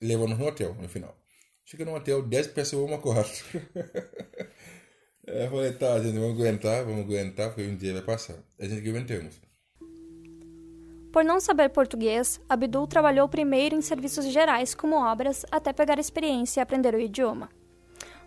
levou-nos 0.00 0.38
no 0.38 0.46
hotel, 0.46 0.74
no 0.74 0.88
final. 0.88 1.16
Chega 1.64 1.84
no 1.84 1.94
hotel, 1.94 2.22
10 2.22 2.48
pessoas, 2.48 2.88
uma 2.88 2.98
quarto. 2.98 3.44
eu 5.26 5.50
falei, 5.50 5.72
tá, 5.72 5.98
gente, 6.00 6.18
vamos 6.18 6.38
aguentar, 6.38 6.84
vamos 6.84 7.04
aguentar, 7.04 7.48
porque 7.48 7.68
um 7.68 7.76
dia 7.76 7.92
vai 7.94 8.02
passar. 8.02 8.36
A 8.58 8.66
gente 8.66 8.88
aguentamos. 8.88 9.40
Por 11.16 11.24
não 11.24 11.40
saber 11.40 11.70
português, 11.70 12.38
Abdul 12.46 12.86
trabalhou 12.86 13.26
primeiro 13.26 13.74
em 13.74 13.80
serviços 13.80 14.26
gerais 14.26 14.74
como 14.74 15.02
obras 15.02 15.46
até 15.50 15.72
pegar 15.72 15.98
experiência 15.98 16.60
e 16.60 16.62
aprender 16.62 16.94
o 16.94 17.00
idioma. 17.00 17.48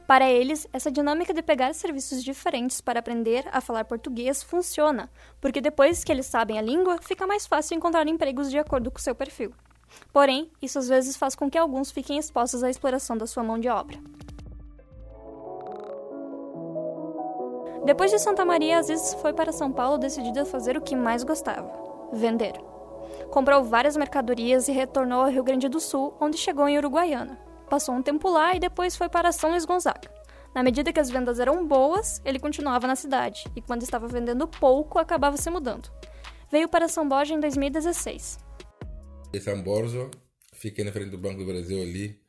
Para 0.08 0.27
eles, 0.27 0.67
essa 0.74 0.89
dinâmica 0.89 1.31
de 1.31 1.43
pegar 1.43 1.72
serviços 1.75 2.24
diferentes 2.24 2.81
para 2.81 3.00
aprender 3.00 3.48
a 3.51 3.62
falar 3.62 3.86
português 3.86 4.41
funciona, 4.41 5.08
porque 5.39 5.62
depois 5.62 6.03
que 6.03 6.12
eles 6.12 6.25
sabem 6.25 6.58
a 6.58 6.63
língua, 6.63 6.98
fica 7.00 7.27
mais 7.27 7.46
fácil 7.46 7.77
encontrar 7.77 8.08
empregos 8.08 8.50
de 8.50 8.58
acordo 8.58 8.89
com 8.89 8.98
seu 8.98 9.13
perfil. 9.13 9.53
Porém, 10.12 10.50
isso 10.60 10.79
às 10.79 10.89
vezes 10.89 11.15
faz 11.15 11.36
com 11.36 11.48
que 11.48 11.60
alguns 11.60 11.91
fiquem 11.91 12.17
expostos 12.17 12.63
à 12.63 12.72
exploração 12.72 13.15
da 13.15 13.27
sua 13.27 13.43
mão 13.43 13.60
de 13.60 13.69
obra. 13.69 14.00
Depois 17.86 18.10
de 18.10 18.17
Santa 18.17 18.43
Maria, 18.43 18.79
Aziz 18.79 19.13
foi 19.22 19.31
para 19.31 19.51
São 19.51 19.72
Paulo 19.72 20.00
decidido 20.00 20.39
a 20.39 20.46
fazer 20.46 20.75
o 20.75 20.81
que 20.81 20.96
mais 20.96 21.24
gostava: 21.24 21.72
vender. 22.12 22.60
Comprou 23.31 23.63
várias 23.63 23.95
mercadorias 23.95 24.67
e 24.67 24.71
retornou 24.71 25.21
ao 25.21 25.29
Rio 25.29 25.43
Grande 25.43 25.69
do 25.69 25.79
Sul, 25.79 26.15
onde 26.19 26.38
chegou 26.38 26.67
em 26.67 26.77
Uruguaiana. 26.77 27.39
Passou 27.69 27.93
um 27.93 28.01
tempo 28.01 28.27
lá 28.27 28.55
e 28.55 28.59
depois 28.59 28.95
foi 28.95 29.07
para 29.07 29.31
São 29.31 29.51
Luís 29.51 29.65
Gonzaga. 29.65 30.09
Na 30.55 30.63
medida 30.63 30.91
que 30.91 31.00
as 31.00 31.12
vendas 31.12 31.39
eram 31.39 31.65
boas, 31.67 32.19
ele 32.25 32.39
continuava 32.39 32.88
na 32.88 32.95
cidade, 32.95 33.43
e 33.55 33.62
quando 33.62 33.83
estava 33.83 34.07
vendendo 34.07 34.48
pouco, 34.48 34.98
acabava 34.98 35.38
se 35.38 35.48
mudando. 35.50 35.91
Veio 36.51 36.67
para 36.67 36.88
São 36.88 37.07
Borja 37.07 37.36
em 37.36 37.39
2016. 37.39 38.39
Em 39.31 39.39
São 39.39 39.62
Borja, 39.62 40.09
fiquei 40.53 40.83
na 40.83 40.91
frente 40.91 41.12
do 41.12 41.17
Banco 41.19 41.38
do 41.38 41.45
Brasil 41.45 41.79
ali. 41.83 42.19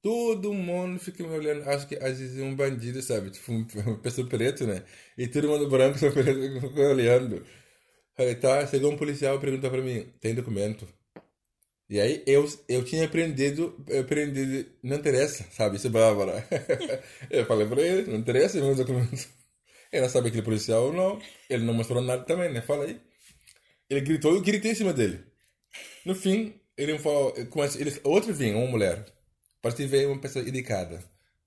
Todo 0.00 0.54
mundo 0.54 0.98
fica 0.98 1.22
me 1.22 1.36
olhando, 1.36 1.68
acho 1.68 1.86
que 1.86 1.96
às 1.96 2.18
vezes 2.18 2.38
é 2.38 2.42
um 2.42 2.56
bandido, 2.56 3.02
sabe? 3.02 3.30
Tipo, 3.30 3.52
uma 3.86 3.98
pessoa 3.98 4.26
preta, 4.26 4.66
né? 4.66 4.82
E 5.18 5.28
todo 5.28 5.48
mundo 5.48 5.68
branco, 5.68 5.98
só 6.00 6.10
ficou 6.10 6.84
olhando. 6.86 7.44
Falei, 8.16 8.34
tá, 8.34 8.66
chegou 8.66 8.90
um 8.90 8.96
policial 8.96 9.36
e 9.36 9.40
perguntou 9.40 9.70
pra 9.70 9.82
mim, 9.82 10.06
tem 10.20 10.34
documento? 10.34 10.88
E 11.88 12.00
aí 12.00 12.22
eu, 12.26 12.44
eu 12.68 12.84
tinha 12.84 13.04
aprendido, 13.04 13.76
aprendido, 14.00 14.68
não 14.82 14.96
interessa, 14.96 15.44
sabe, 15.52 15.76
isso 15.76 15.86
é 15.86 15.90
Bárbara. 15.90 16.44
eu 17.30 17.46
falei 17.46 17.66
pra 17.66 17.80
ele, 17.82 18.10
não 18.10 18.18
interessa 18.18 18.60
meus 18.60 18.78
documentos. 18.78 19.28
Ele 19.92 20.02
não 20.02 20.08
sabe 20.08 20.28
aquele 20.28 20.42
policial 20.42 20.86
ou 20.86 20.92
não, 20.92 21.22
ele 21.48 21.64
não 21.64 21.72
mostrou 21.72 22.02
nada 22.02 22.24
também, 22.24 22.52
né, 22.52 22.60
fala 22.60 22.84
aí. 22.86 23.00
Ele 23.88 24.00
gritou 24.00 24.34
eu 24.34 24.42
gritei 24.42 24.72
em 24.72 24.74
cima 24.74 24.92
dele. 24.92 25.24
No 26.04 26.12
fim, 26.14 26.60
ele 26.76 26.98
falou, 26.98 27.32
ele, 27.36 28.00
outro 28.02 28.34
vinho, 28.34 28.58
uma 28.58 28.66
mulher, 28.66 29.06
partiu 29.62 29.88
veio 29.88 30.10
uma 30.10 30.20
pessoa 30.20 30.46
indicada. 30.46 31.02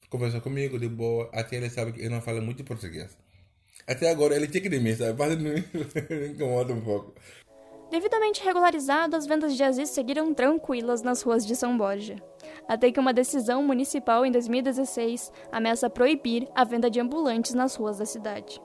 Conversou 0.09 0.41
comigo 0.41 0.79
de 0.79 0.88
boa, 0.88 1.29
até 1.33 1.57
ele 1.57 1.69
sabe 1.69 1.91
que 1.91 2.01
eu 2.01 2.09
não 2.09 2.21
falo 2.21 2.41
muito 2.41 2.63
português. 2.63 3.15
Até 3.89 4.12
agora 4.12 4.36
ele 4.36 4.48
tinha 4.48 4.62
que 4.62 4.69
de 4.69 4.79
mim, 4.79 4.93
sabe, 4.93 5.36
me 5.38 5.63
incomoda 6.29 6.72
um 6.72 6.79
pouco. 6.79 7.12
Devidamente 7.89 8.43
regularizado, 8.43 9.15
as 9.15 9.25
vendas 9.25 9.58
de 9.58 9.63
Aziz 9.63 9.89
seguiram 9.89 10.31
tranquilas 10.31 11.01
nas 11.01 11.24
ruas 11.24 11.43
de 11.43 11.55
São 11.55 11.75
Borja. 11.75 12.17
Até 12.67 12.91
que 12.91 13.00
uma 13.00 13.12
decisão 13.12 13.63
municipal 13.63 14.24
em 14.24 14.31
2016 14.31 15.31
ameaça 15.51 15.89
proibir 15.89 16.48
a 16.53 16.63
venda 16.63 16.88
de 16.88 17.00
ambulantes 17.00 17.55
nas 17.55 17.74
ruas 17.75 17.98
da 17.98 18.05
cidade. 18.05 18.62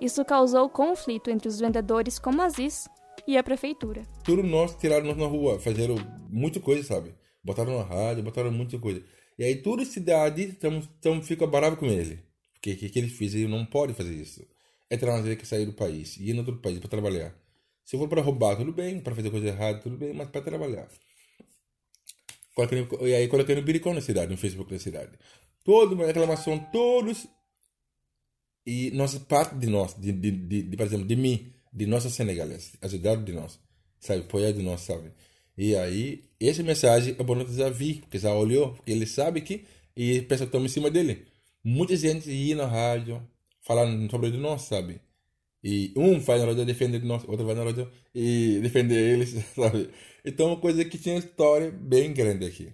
Isso 0.00 0.24
causou 0.24 0.68
conflito 0.68 1.30
entre 1.30 1.46
os 1.46 1.60
vendedores 1.60 2.18
como 2.18 2.42
Aziz 2.42 2.88
e 3.28 3.38
a 3.38 3.44
prefeitura. 3.44 4.02
Tudo 4.24 4.42
nós 4.42 4.74
tiraram 4.74 5.06
nós 5.06 5.16
na 5.16 5.26
rua, 5.26 5.60
fizeram 5.60 5.94
muita 6.28 6.58
coisa, 6.58 6.82
sabe? 6.82 7.14
Botaram 7.44 7.78
na 7.78 7.84
rádio, 7.84 8.24
botaram 8.24 8.50
muita 8.50 8.76
coisa. 8.76 9.04
E 9.38 9.44
aí 9.44 9.62
toda 9.62 9.84
cidade 9.84 10.54
tamo, 10.54 10.82
tamo, 11.00 11.22
fica 11.22 11.46
bravo 11.46 11.76
com 11.76 11.86
ele. 11.86 12.26
Porque 12.58 12.72
o 12.72 12.76
que, 12.76 12.88
que 12.88 12.98
ele 12.98 13.08
fez? 13.08 13.34
Ele 13.34 13.46
não 13.46 13.64
pode 13.64 13.94
fazer 13.94 14.12
isso. 14.12 14.44
estrangeiro 14.90 15.38
que 15.38 15.46
sair 15.46 15.64
do 15.64 15.72
país 15.72 16.16
e 16.16 16.30
ir 16.30 16.34
em 16.34 16.38
outro 16.38 16.56
país 16.58 16.78
para 16.78 16.88
trabalhar. 16.88 17.34
Se 17.84 17.96
for 17.96 18.08
para 18.08 18.20
roubar, 18.20 18.56
tudo 18.56 18.72
bem, 18.72 19.00
para 19.00 19.14
fazer 19.14 19.30
coisa 19.30 19.46
errada, 19.46 19.78
tudo 19.78 19.96
bem, 19.96 20.12
mas 20.12 20.28
para 20.28 20.42
trabalhar. 20.42 20.88
Coloquei, 22.54 22.86
e 23.08 23.14
aí 23.14 23.28
coloquei 23.28 23.54
no 23.54 23.62
Biricão 23.62 23.94
na 23.94 24.00
cidade, 24.00 24.30
no 24.30 24.36
Facebook 24.36 24.70
da 24.70 24.78
cidade. 24.78 25.12
Toda 25.64 25.94
uma 25.94 26.04
reclamação, 26.04 26.58
todos. 26.72 27.26
E 28.66 28.90
nossa 28.90 29.20
parte 29.20 29.54
de 29.54 29.68
nós, 29.68 29.94
de, 29.94 30.12
de, 30.12 30.30
de, 30.30 30.62
de 30.62 30.76
por 30.76 30.84
exemplo, 30.84 31.06
de 31.06 31.16
mim, 31.16 31.52
de 31.72 31.86
nossa 31.86 32.10
senegaleses, 32.10 32.72
ajudar 32.82 33.16
de 33.16 33.32
nós, 33.32 33.58
sabe, 34.00 34.22
apoiar 34.22 34.52
de 34.52 34.62
nós, 34.62 34.80
sabe. 34.80 35.12
E 35.56 35.74
aí, 35.76 36.24
essa 36.40 36.62
mensagem 36.62 37.16
é 37.18 37.22
bom 37.22 37.46
já 37.46 37.70
vi, 37.70 37.94
porque 37.94 38.18
já 38.18 38.34
olhou, 38.34 38.72
porque 38.74 38.90
ele 38.90 39.06
sabe 39.06 39.40
que 39.40 39.64
e 39.96 40.22
pessoas 40.22 40.48
estão 40.48 40.64
em 40.64 40.68
cima 40.68 40.90
dele. 40.90 41.26
Muita 41.70 41.94
gente 41.96 42.30
ia 42.30 42.56
na 42.56 42.64
rádio 42.64 43.22
falando 43.60 44.10
sobre 44.10 44.30
nós, 44.30 44.62
sabe? 44.62 45.02
E 45.62 45.92
um 45.94 46.18
vai 46.18 46.38
na 46.38 46.46
rádio 46.46 46.64
defender 46.64 47.04
nós, 47.04 47.22
outro 47.28 47.44
vai 47.44 47.54
na 47.54 47.62
rádio 47.62 47.92
e 48.14 48.58
defender 48.62 48.96
eles, 48.96 49.34
sabe? 49.54 49.90
Então, 50.24 50.46
uma 50.46 50.56
coisa 50.56 50.82
que 50.82 50.96
tinha 50.96 51.18
história 51.18 51.70
bem 51.70 52.14
grande 52.14 52.46
aqui. 52.46 52.72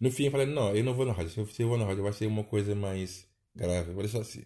No 0.00 0.12
fim, 0.12 0.26
eu 0.26 0.30
falei, 0.30 0.46
não, 0.46 0.72
eu 0.76 0.84
não 0.84 0.94
vou 0.94 1.04
na 1.04 1.12
rádio. 1.12 1.30
Se 1.30 1.60
eu 1.60 1.68
vou 1.68 1.76
na 1.76 1.84
rádio, 1.84 2.04
vai 2.04 2.12
ser 2.12 2.26
uma 2.26 2.44
coisa 2.44 2.72
mais 2.76 3.26
grave. 3.52 3.92
Por 3.92 4.04
isso 4.04 4.16
assim. 4.16 4.44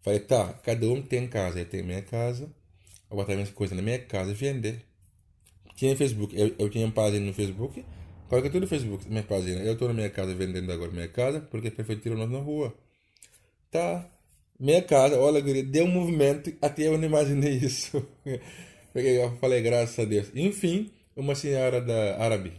Falei, 0.00 0.20
tá, 0.20 0.54
cada 0.54 0.86
um 0.88 1.02
tem 1.02 1.28
casa. 1.28 1.58
Eu 1.58 1.66
tenho 1.66 1.84
minha 1.84 2.00
casa, 2.00 2.44
eu 2.44 2.50
vou 3.10 3.18
botar 3.18 3.34
minhas 3.34 3.50
coisas 3.50 3.76
na 3.76 3.82
minha 3.82 3.98
casa 3.98 4.30
e 4.30 4.34
vender. 4.34 4.86
Tinha 5.76 5.94
Facebook, 5.94 6.34
eu, 6.34 6.54
eu 6.58 6.70
tinha 6.70 6.90
página 6.90 7.26
no 7.26 7.34
Facebook, 7.34 7.84
coloca 8.26 8.48
tudo 8.48 8.62
no 8.62 8.68
Facebook, 8.68 9.06
minha 9.06 9.22
página. 9.22 9.60
Eu 9.62 9.74
estou 9.74 9.86
na 9.88 9.92
minha 9.92 10.08
casa 10.08 10.34
vendendo 10.34 10.72
agora 10.72 10.90
minha 10.90 11.08
casa, 11.08 11.42
porque 11.42 11.68
a 11.68 11.72
prefeitura 11.72 12.16
nós 12.16 12.30
na 12.30 12.38
rua. 12.38 12.74
Tá, 13.74 14.08
minha 14.56 14.80
casa, 14.80 15.18
olha, 15.18 15.42
deu 15.64 15.84
um 15.84 15.88
movimento, 15.88 16.56
até 16.62 16.86
eu 16.86 16.96
não 16.96 17.08
imaginei 17.08 17.54
isso. 17.54 18.06
eu 18.94 19.36
falei, 19.38 19.60
graças 19.62 19.98
a 19.98 20.04
Deus. 20.04 20.30
Enfim, 20.32 20.92
uma 21.16 21.34
senhora 21.34 21.80
da 21.80 22.16
árabe 22.22 22.52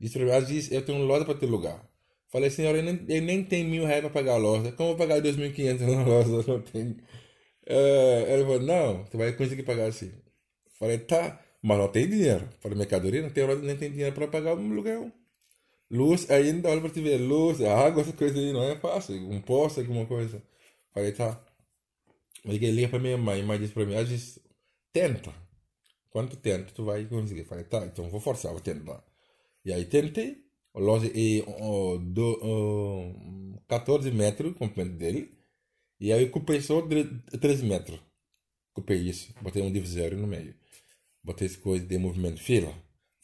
disse 0.00 0.18
disse, 0.46 0.74
eu 0.74 0.82
tenho 0.82 1.04
loja 1.04 1.26
para 1.26 1.38
ter 1.38 1.44
lugar. 1.44 1.86
Falei, 2.32 2.48
senhora, 2.48 2.78
eu 2.78 2.82
nem, 2.84 3.20
nem 3.20 3.44
tenho 3.44 3.68
mil 3.68 3.84
reais 3.84 4.00
para 4.00 4.08
pagar 4.10 4.32
a 4.32 4.36
loja. 4.38 4.72
Como 4.72 4.90
vou 4.90 4.96
pagar 4.96 5.20
2.500 5.20 5.80
na 5.80 6.04
loja? 6.08 6.50
Não 6.50 6.62
tenho. 6.62 6.96
Uh, 7.68 8.26
ela 8.26 8.44
falou, 8.44 8.60
não, 8.62 9.04
você 9.04 9.16
vai 9.18 9.32
conseguir 9.34 9.62
pagar 9.64 9.88
assim. 9.88 10.10
Falei, 10.78 10.98
tá, 11.00 11.38
mas 11.62 11.78
não 11.78 11.88
tem 11.88 12.08
dinheiro. 12.08 12.48
para 12.62 12.74
mercadoria, 12.74 13.20
não 13.20 13.28
tem, 13.30 13.46
nem 13.56 13.76
tem 13.76 13.90
dinheiro 13.90 14.14
para 14.14 14.28
pagar 14.28 14.54
um 14.56 14.72
aluguel. 14.72 15.12
Luz, 15.90 16.28
ainda, 16.30 16.68
olha 16.68 16.80
para 16.80 16.90
te 16.90 17.00
ver, 17.00 17.18
luz, 17.18 17.60
água, 17.60 18.02
essa 18.02 18.12
coisa 18.12 18.38
aí 18.38 18.52
não 18.52 18.62
é 18.62 18.76
fácil. 18.76 19.16
Um 19.30 19.40
posto, 19.40 19.80
alguma 19.80 20.04
coisa. 20.06 20.42
Falei, 20.92 21.12
tá. 21.12 21.40
Liguei, 22.44 22.70
liga 22.70 22.88
para 22.88 22.98
minha 22.98 23.18
mãe, 23.18 23.42
mãe 23.42 23.58
disse 23.58 23.72
para 23.72 23.86
mim, 23.86 23.94
ah, 23.96 24.02
disse, 24.02 24.40
tenta. 24.92 25.32
Quando 26.10 26.30
tu 26.30 26.36
tenta, 26.36 26.72
tu 26.72 26.84
vai 26.84 27.04
conseguir. 27.06 27.44
Falei, 27.44 27.64
tá, 27.64 27.84
então 27.86 28.08
vou 28.10 28.20
forçar, 28.20 28.52
vou 28.52 28.60
tentar. 28.60 29.02
E 29.64 29.72
aí 29.72 29.84
tentei, 29.84 30.44
loja 30.74 31.08
é 31.08 31.44
oh, 31.60 31.98
do, 31.98 32.38
oh, 32.42 33.60
14 33.68 34.10
metros, 34.10 34.56
comprimento 34.56 34.96
dele, 34.96 35.36
e 36.00 36.12
aí 36.12 36.30
só 36.62 36.82
13 36.82 37.64
metros. 37.64 38.00
Ocupei 38.72 38.98
isso, 38.98 39.34
botei 39.42 39.62
um 39.62 39.72
divisório 39.72 40.18
no 40.18 40.26
meio. 40.26 40.54
Botei 41.22 41.46
essa 41.46 41.58
coisa 41.58 41.84
de 41.84 41.98
movimento 41.98 42.40
fila. 42.40 42.72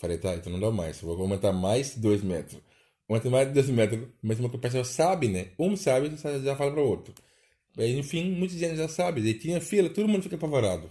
Falei, 0.02 0.18
tá, 0.18 0.34
então 0.34 0.52
não 0.52 0.58
dá 0.58 0.72
mais, 0.72 1.00
vou 1.00 1.16
aumentar 1.22 1.52
mais 1.52 1.96
2 1.96 2.24
metros. 2.24 2.60
Aumentar 3.08 3.30
mais 3.30 3.52
2 3.52 3.70
metros, 3.70 4.08
mesmo 4.20 4.50
que 4.50 4.56
a 4.56 4.58
pessoa 4.58 4.82
sabe, 4.82 5.28
né? 5.28 5.52
Um 5.56 5.76
sabe, 5.76 6.10
já 6.42 6.56
fala 6.56 6.72
para 6.72 6.82
o 6.82 6.88
outro. 6.88 7.14
Enfim, 7.78 8.32
muita 8.32 8.54
gente 8.54 8.74
já 8.76 8.88
sabe. 8.88 9.20
E 9.20 9.32
tinha 9.32 9.60
fila, 9.60 9.88
todo 9.88 10.08
mundo 10.08 10.24
fica 10.24 10.34
apavorado. 10.34 10.90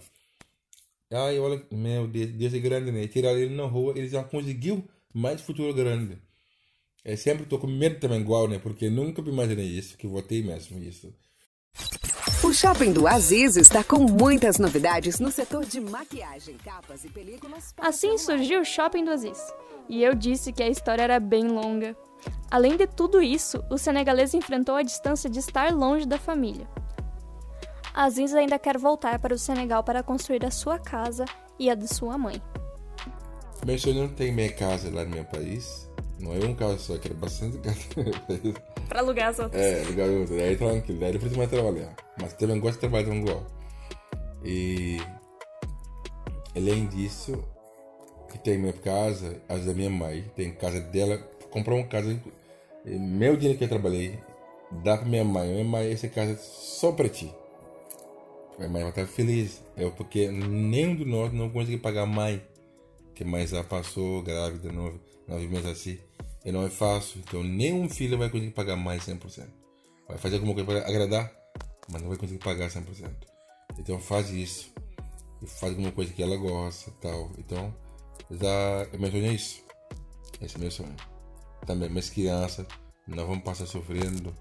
Ai, 1.12 1.38
olha, 1.40 1.62
meu 1.70 2.08
Deus, 2.08 2.32
Deus 2.32 2.54
é 2.54 2.60
grande, 2.60 2.90
né? 2.90 3.06
Tirar 3.06 3.34
ele 3.34 3.54
na 3.54 3.66
rua, 3.66 3.94
ele 3.98 4.08
já 4.08 4.24
conseguiu 4.24 4.88
mais 5.14 5.42
futuro 5.42 5.74
grande. 5.74 6.18
Eu 7.04 7.18
sempre 7.18 7.44
estou 7.44 7.60
com 7.60 7.68
medo 7.68 8.00
também, 8.00 8.22
igual, 8.22 8.48
né? 8.48 8.60
Porque 8.60 8.90
nunca 8.90 9.22
me 9.22 9.30
imaginei 9.30 9.66
isso, 9.66 9.98
que 9.98 10.08
votei 10.08 10.42
mesmo 10.42 10.82
isso. 10.82 11.14
O 12.52 12.54
Shopping 12.54 12.92
do 12.92 13.08
Aziz 13.08 13.56
está 13.56 13.82
com 13.82 14.00
muitas 14.00 14.58
novidades 14.58 15.22
no 15.22 15.32
setor 15.32 15.64
de 15.64 15.80
maquiagem, 15.80 16.58
capas 16.58 17.06
e 17.06 17.08
películas. 17.08 17.74
Assim 17.78 18.18
surgiu 18.18 18.60
o 18.60 18.66
Shopping 18.66 19.06
do 19.06 19.12
Aziz. 19.12 19.42
E 19.88 20.04
eu 20.04 20.14
disse 20.14 20.52
que 20.52 20.62
a 20.62 20.68
história 20.68 21.02
era 21.02 21.18
bem 21.18 21.48
longa. 21.48 21.96
Além 22.52 22.76
de 22.76 22.86
tudo 22.88 23.22
isso, 23.22 23.64
o 23.70 23.78
senegalês 23.78 24.34
enfrentou 24.34 24.76
a 24.76 24.82
distância 24.82 25.30
de 25.30 25.40
estar 25.40 25.74
longe 25.74 26.06
da 26.06 26.18
família. 26.18 26.68
Aziz 27.94 28.36
ainda 28.36 28.60
quer 28.60 28.78
voltar 28.78 29.18
para 29.20 29.34
o 29.34 29.40
Senegal 29.40 29.82
para 29.82 30.04
construir 30.04 30.46
a 30.46 30.52
sua 30.52 30.78
casa 30.78 31.24
e 31.58 31.70
a 31.70 31.74
de 31.74 31.88
sua 31.88 32.18
mãe. 32.18 32.42
Meu 33.66 33.80
sonho 33.80 34.02
não 34.02 34.10
tem 34.10 34.34
minha 34.34 34.52
casa 34.52 34.94
lá 34.94 35.06
no 35.06 35.12
meu 35.12 35.24
país. 35.24 35.90
Não 36.20 36.34
é 36.34 36.46
um 36.46 36.54
caso 36.54 36.80
só, 36.80 36.98
quero 36.98 37.16
bastante 37.16 37.60
casa 37.64 37.80
no 37.96 38.04
meu 38.04 38.20
país. 38.28 38.56
Para 38.90 39.00
alugar 39.00 39.30
as 39.30 39.40
outras. 39.40 39.62
É, 39.62 39.84
alugar 39.86 40.10
as 40.10 40.16
outras. 40.16 40.42
Aí 40.42 40.58
tranquilo, 40.58 41.00
daí 41.00 41.14
depois 41.14 41.38
mais 41.38 41.50
trabalhar. 41.50 41.96
Mas 42.22 42.34
também 42.34 42.60
gosto 42.60 42.76
de 42.76 42.80
trabalhar 42.82 43.14
igual. 43.16 43.46
E 44.44 44.98
além 46.56 46.88
disso, 46.88 47.44
que 48.30 48.38
tem 48.38 48.58
minha 48.58 48.74
casa, 48.74 49.42
as 49.50 49.66
da 49.66 49.74
minha 49.74 49.90
mãe, 49.90 50.24
tem 50.36 50.54
casa 50.54 50.80
dela, 50.80 51.18
comprou 51.50 51.78
uma 51.78 51.88
casa, 51.88 52.20
meu 52.86 53.36
dinheiro 53.36 53.58
que 53.58 53.66
eu 53.66 53.70
trabalhei, 53.70 54.20
dá 54.84 54.98
pra 54.98 55.06
minha 55.06 55.24
mãe, 55.24 55.50
minha 55.50 55.66
mãe, 55.66 55.92
essa 55.92 56.08
casa 56.08 56.32
é 56.32 56.36
só 56.38 56.92
pra 56.92 57.10
ti. 57.10 57.34
Minha 58.58 58.70
mãe 58.70 58.82
vai 58.84 58.92
estar 58.92 59.08
feliz, 59.08 59.62
eu, 59.76 59.92
porque 59.92 60.30
nenhum 60.30 60.96
de 60.96 61.06
nós 61.06 61.34
não 61.34 61.50
conseguiu 61.50 61.80
pagar 61.80 62.06
mãe, 62.06 62.42
que 63.16 63.24
mãe 63.24 63.46
já 63.46 63.64
passou 63.64 64.22
grávida, 64.22 64.72
nove, 64.72 65.00
nove 65.28 65.48
meses 65.48 65.68
assim, 65.68 66.00
e 66.46 66.52
não 66.52 66.66
é 66.66 66.70
fácil, 66.70 67.22
então 67.22 67.44
nenhum 67.44 67.90
filho 67.90 68.18
vai 68.18 68.30
conseguir 68.30 68.52
pagar 68.52 68.76
mais 68.76 69.04
100%. 69.06 69.48
Vai 70.08 70.18
fazer 70.18 70.36
alguma 70.36 70.54
coisa 70.54 70.70
para 70.70 70.88
agradar, 70.88 71.41
mas 71.92 72.02
não 72.02 72.10
vai 72.10 72.18
conseguir 72.18 72.40
pagar 72.40 72.70
100%. 72.70 73.12
Então 73.78 74.00
faz 74.00 74.30
isso, 74.30 74.74
faz 75.46 75.74
alguma 75.74 75.92
coisa 75.92 76.14
que 76.14 76.24
ela 76.24 76.38
gosta 76.38 76.92
tal. 77.02 77.32
Então, 77.38 77.74
já, 78.30 78.88
meu 78.98 79.12
sonho 79.12 79.26
é 79.26 79.34
isso. 79.34 79.64
Esse 80.42 80.56
é 80.56 80.60
meu 80.60 80.72
sonho. 80.72 80.96
Também, 81.66 81.90
minhas 81.90 82.10
crianças 82.10 82.66
não 83.08 83.28
vão 83.28 83.40
passar 83.40 83.66
sofrendo. 83.66 84.36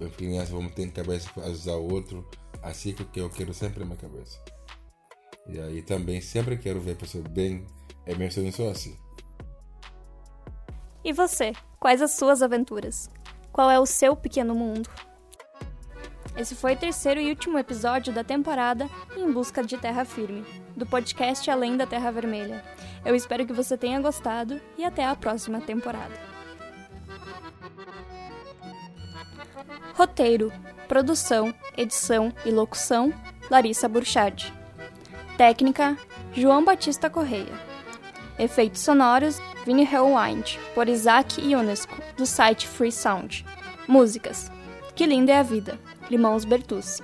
As 0.00 0.14
crianças 0.16 0.50
vão 0.50 0.68
ter 0.68 0.90
cabeça 0.90 1.30
para 1.32 1.46
ajudar 1.46 1.76
o 1.76 1.92
outro. 1.92 2.28
Assim 2.62 2.92
que 2.94 3.20
eu 3.20 3.30
quero 3.30 3.52
sempre 3.52 3.80
na 3.80 3.84
minha 3.86 3.96
cabeça. 3.96 4.42
E 5.46 5.60
aí 5.60 5.82
também 5.82 6.20
sempre 6.20 6.56
quero 6.56 6.80
ver 6.80 6.92
a 6.92 6.96
pessoa 6.96 7.22
bem. 7.28 7.66
É 8.06 8.14
meu 8.14 8.30
sonho 8.30 8.52
só 8.52 8.70
assim. 8.70 8.96
E 11.04 11.12
você? 11.12 11.52
Quais 11.78 12.00
as 12.00 12.12
suas 12.12 12.42
aventuras? 12.42 13.10
Qual 13.52 13.70
é 13.70 13.78
o 13.78 13.86
seu 13.86 14.16
pequeno 14.16 14.54
mundo? 14.54 14.88
Esse 16.36 16.56
foi 16.56 16.74
o 16.74 16.76
terceiro 16.76 17.20
e 17.20 17.30
último 17.30 17.58
episódio 17.58 18.12
da 18.12 18.24
temporada 18.24 18.90
Em 19.16 19.30
Busca 19.30 19.62
de 19.62 19.76
Terra 19.76 20.04
Firme, 20.04 20.44
do 20.76 20.84
podcast 20.84 21.48
Além 21.48 21.76
da 21.76 21.86
Terra 21.86 22.10
Vermelha. 22.10 22.64
Eu 23.04 23.14
espero 23.14 23.46
que 23.46 23.52
você 23.52 23.76
tenha 23.76 24.00
gostado 24.00 24.60
e 24.76 24.84
até 24.84 25.06
a 25.06 25.14
próxima 25.14 25.60
temporada. 25.60 26.12
Roteiro, 29.94 30.52
produção, 30.88 31.54
edição 31.76 32.32
e 32.44 32.50
locução: 32.50 33.14
Larissa 33.48 33.88
Burchard. 33.88 34.52
Técnica: 35.36 35.96
João 36.32 36.64
Batista 36.64 37.08
Correia. 37.08 37.52
Efeitos 38.36 38.80
sonoros: 38.80 39.40
Vini 39.64 39.84
Rewind, 39.84 40.58
por 40.74 40.88
Isaac 40.88 41.40
Ionesco, 41.40 41.96
do 42.16 42.26
site 42.26 42.66
Free 42.66 42.90
Sound. 42.90 43.46
Músicas: 43.86 44.50
Que 44.96 45.06
Linda 45.06 45.30
é 45.30 45.38
a 45.38 45.42
Vida, 45.44 45.78
Limãos 46.10 46.44
Bertucci. 46.44 47.02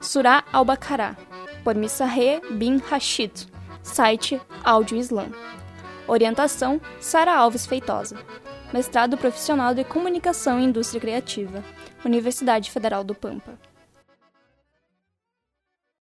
Surá 0.00 0.44
Albacará, 0.52 1.16
por 1.62 1.74
Missahe 1.74 2.40
bin 2.50 2.78
Rashid, 2.78 3.32
site 3.82 4.40
Áudio 4.64 4.96
Islam. 4.96 5.30
Orientação: 6.06 6.80
Sara 7.00 7.36
Alves 7.36 7.66
Feitosa. 7.66 8.16
Mestrado 8.72 9.16
Profissional 9.16 9.74
de 9.74 9.84
Comunicação 9.84 10.58
e 10.58 10.64
Indústria 10.64 11.00
Criativa, 11.00 11.64
Universidade 12.04 12.70
Federal 12.70 13.04
do 13.04 13.14
Pampa. 13.14 13.58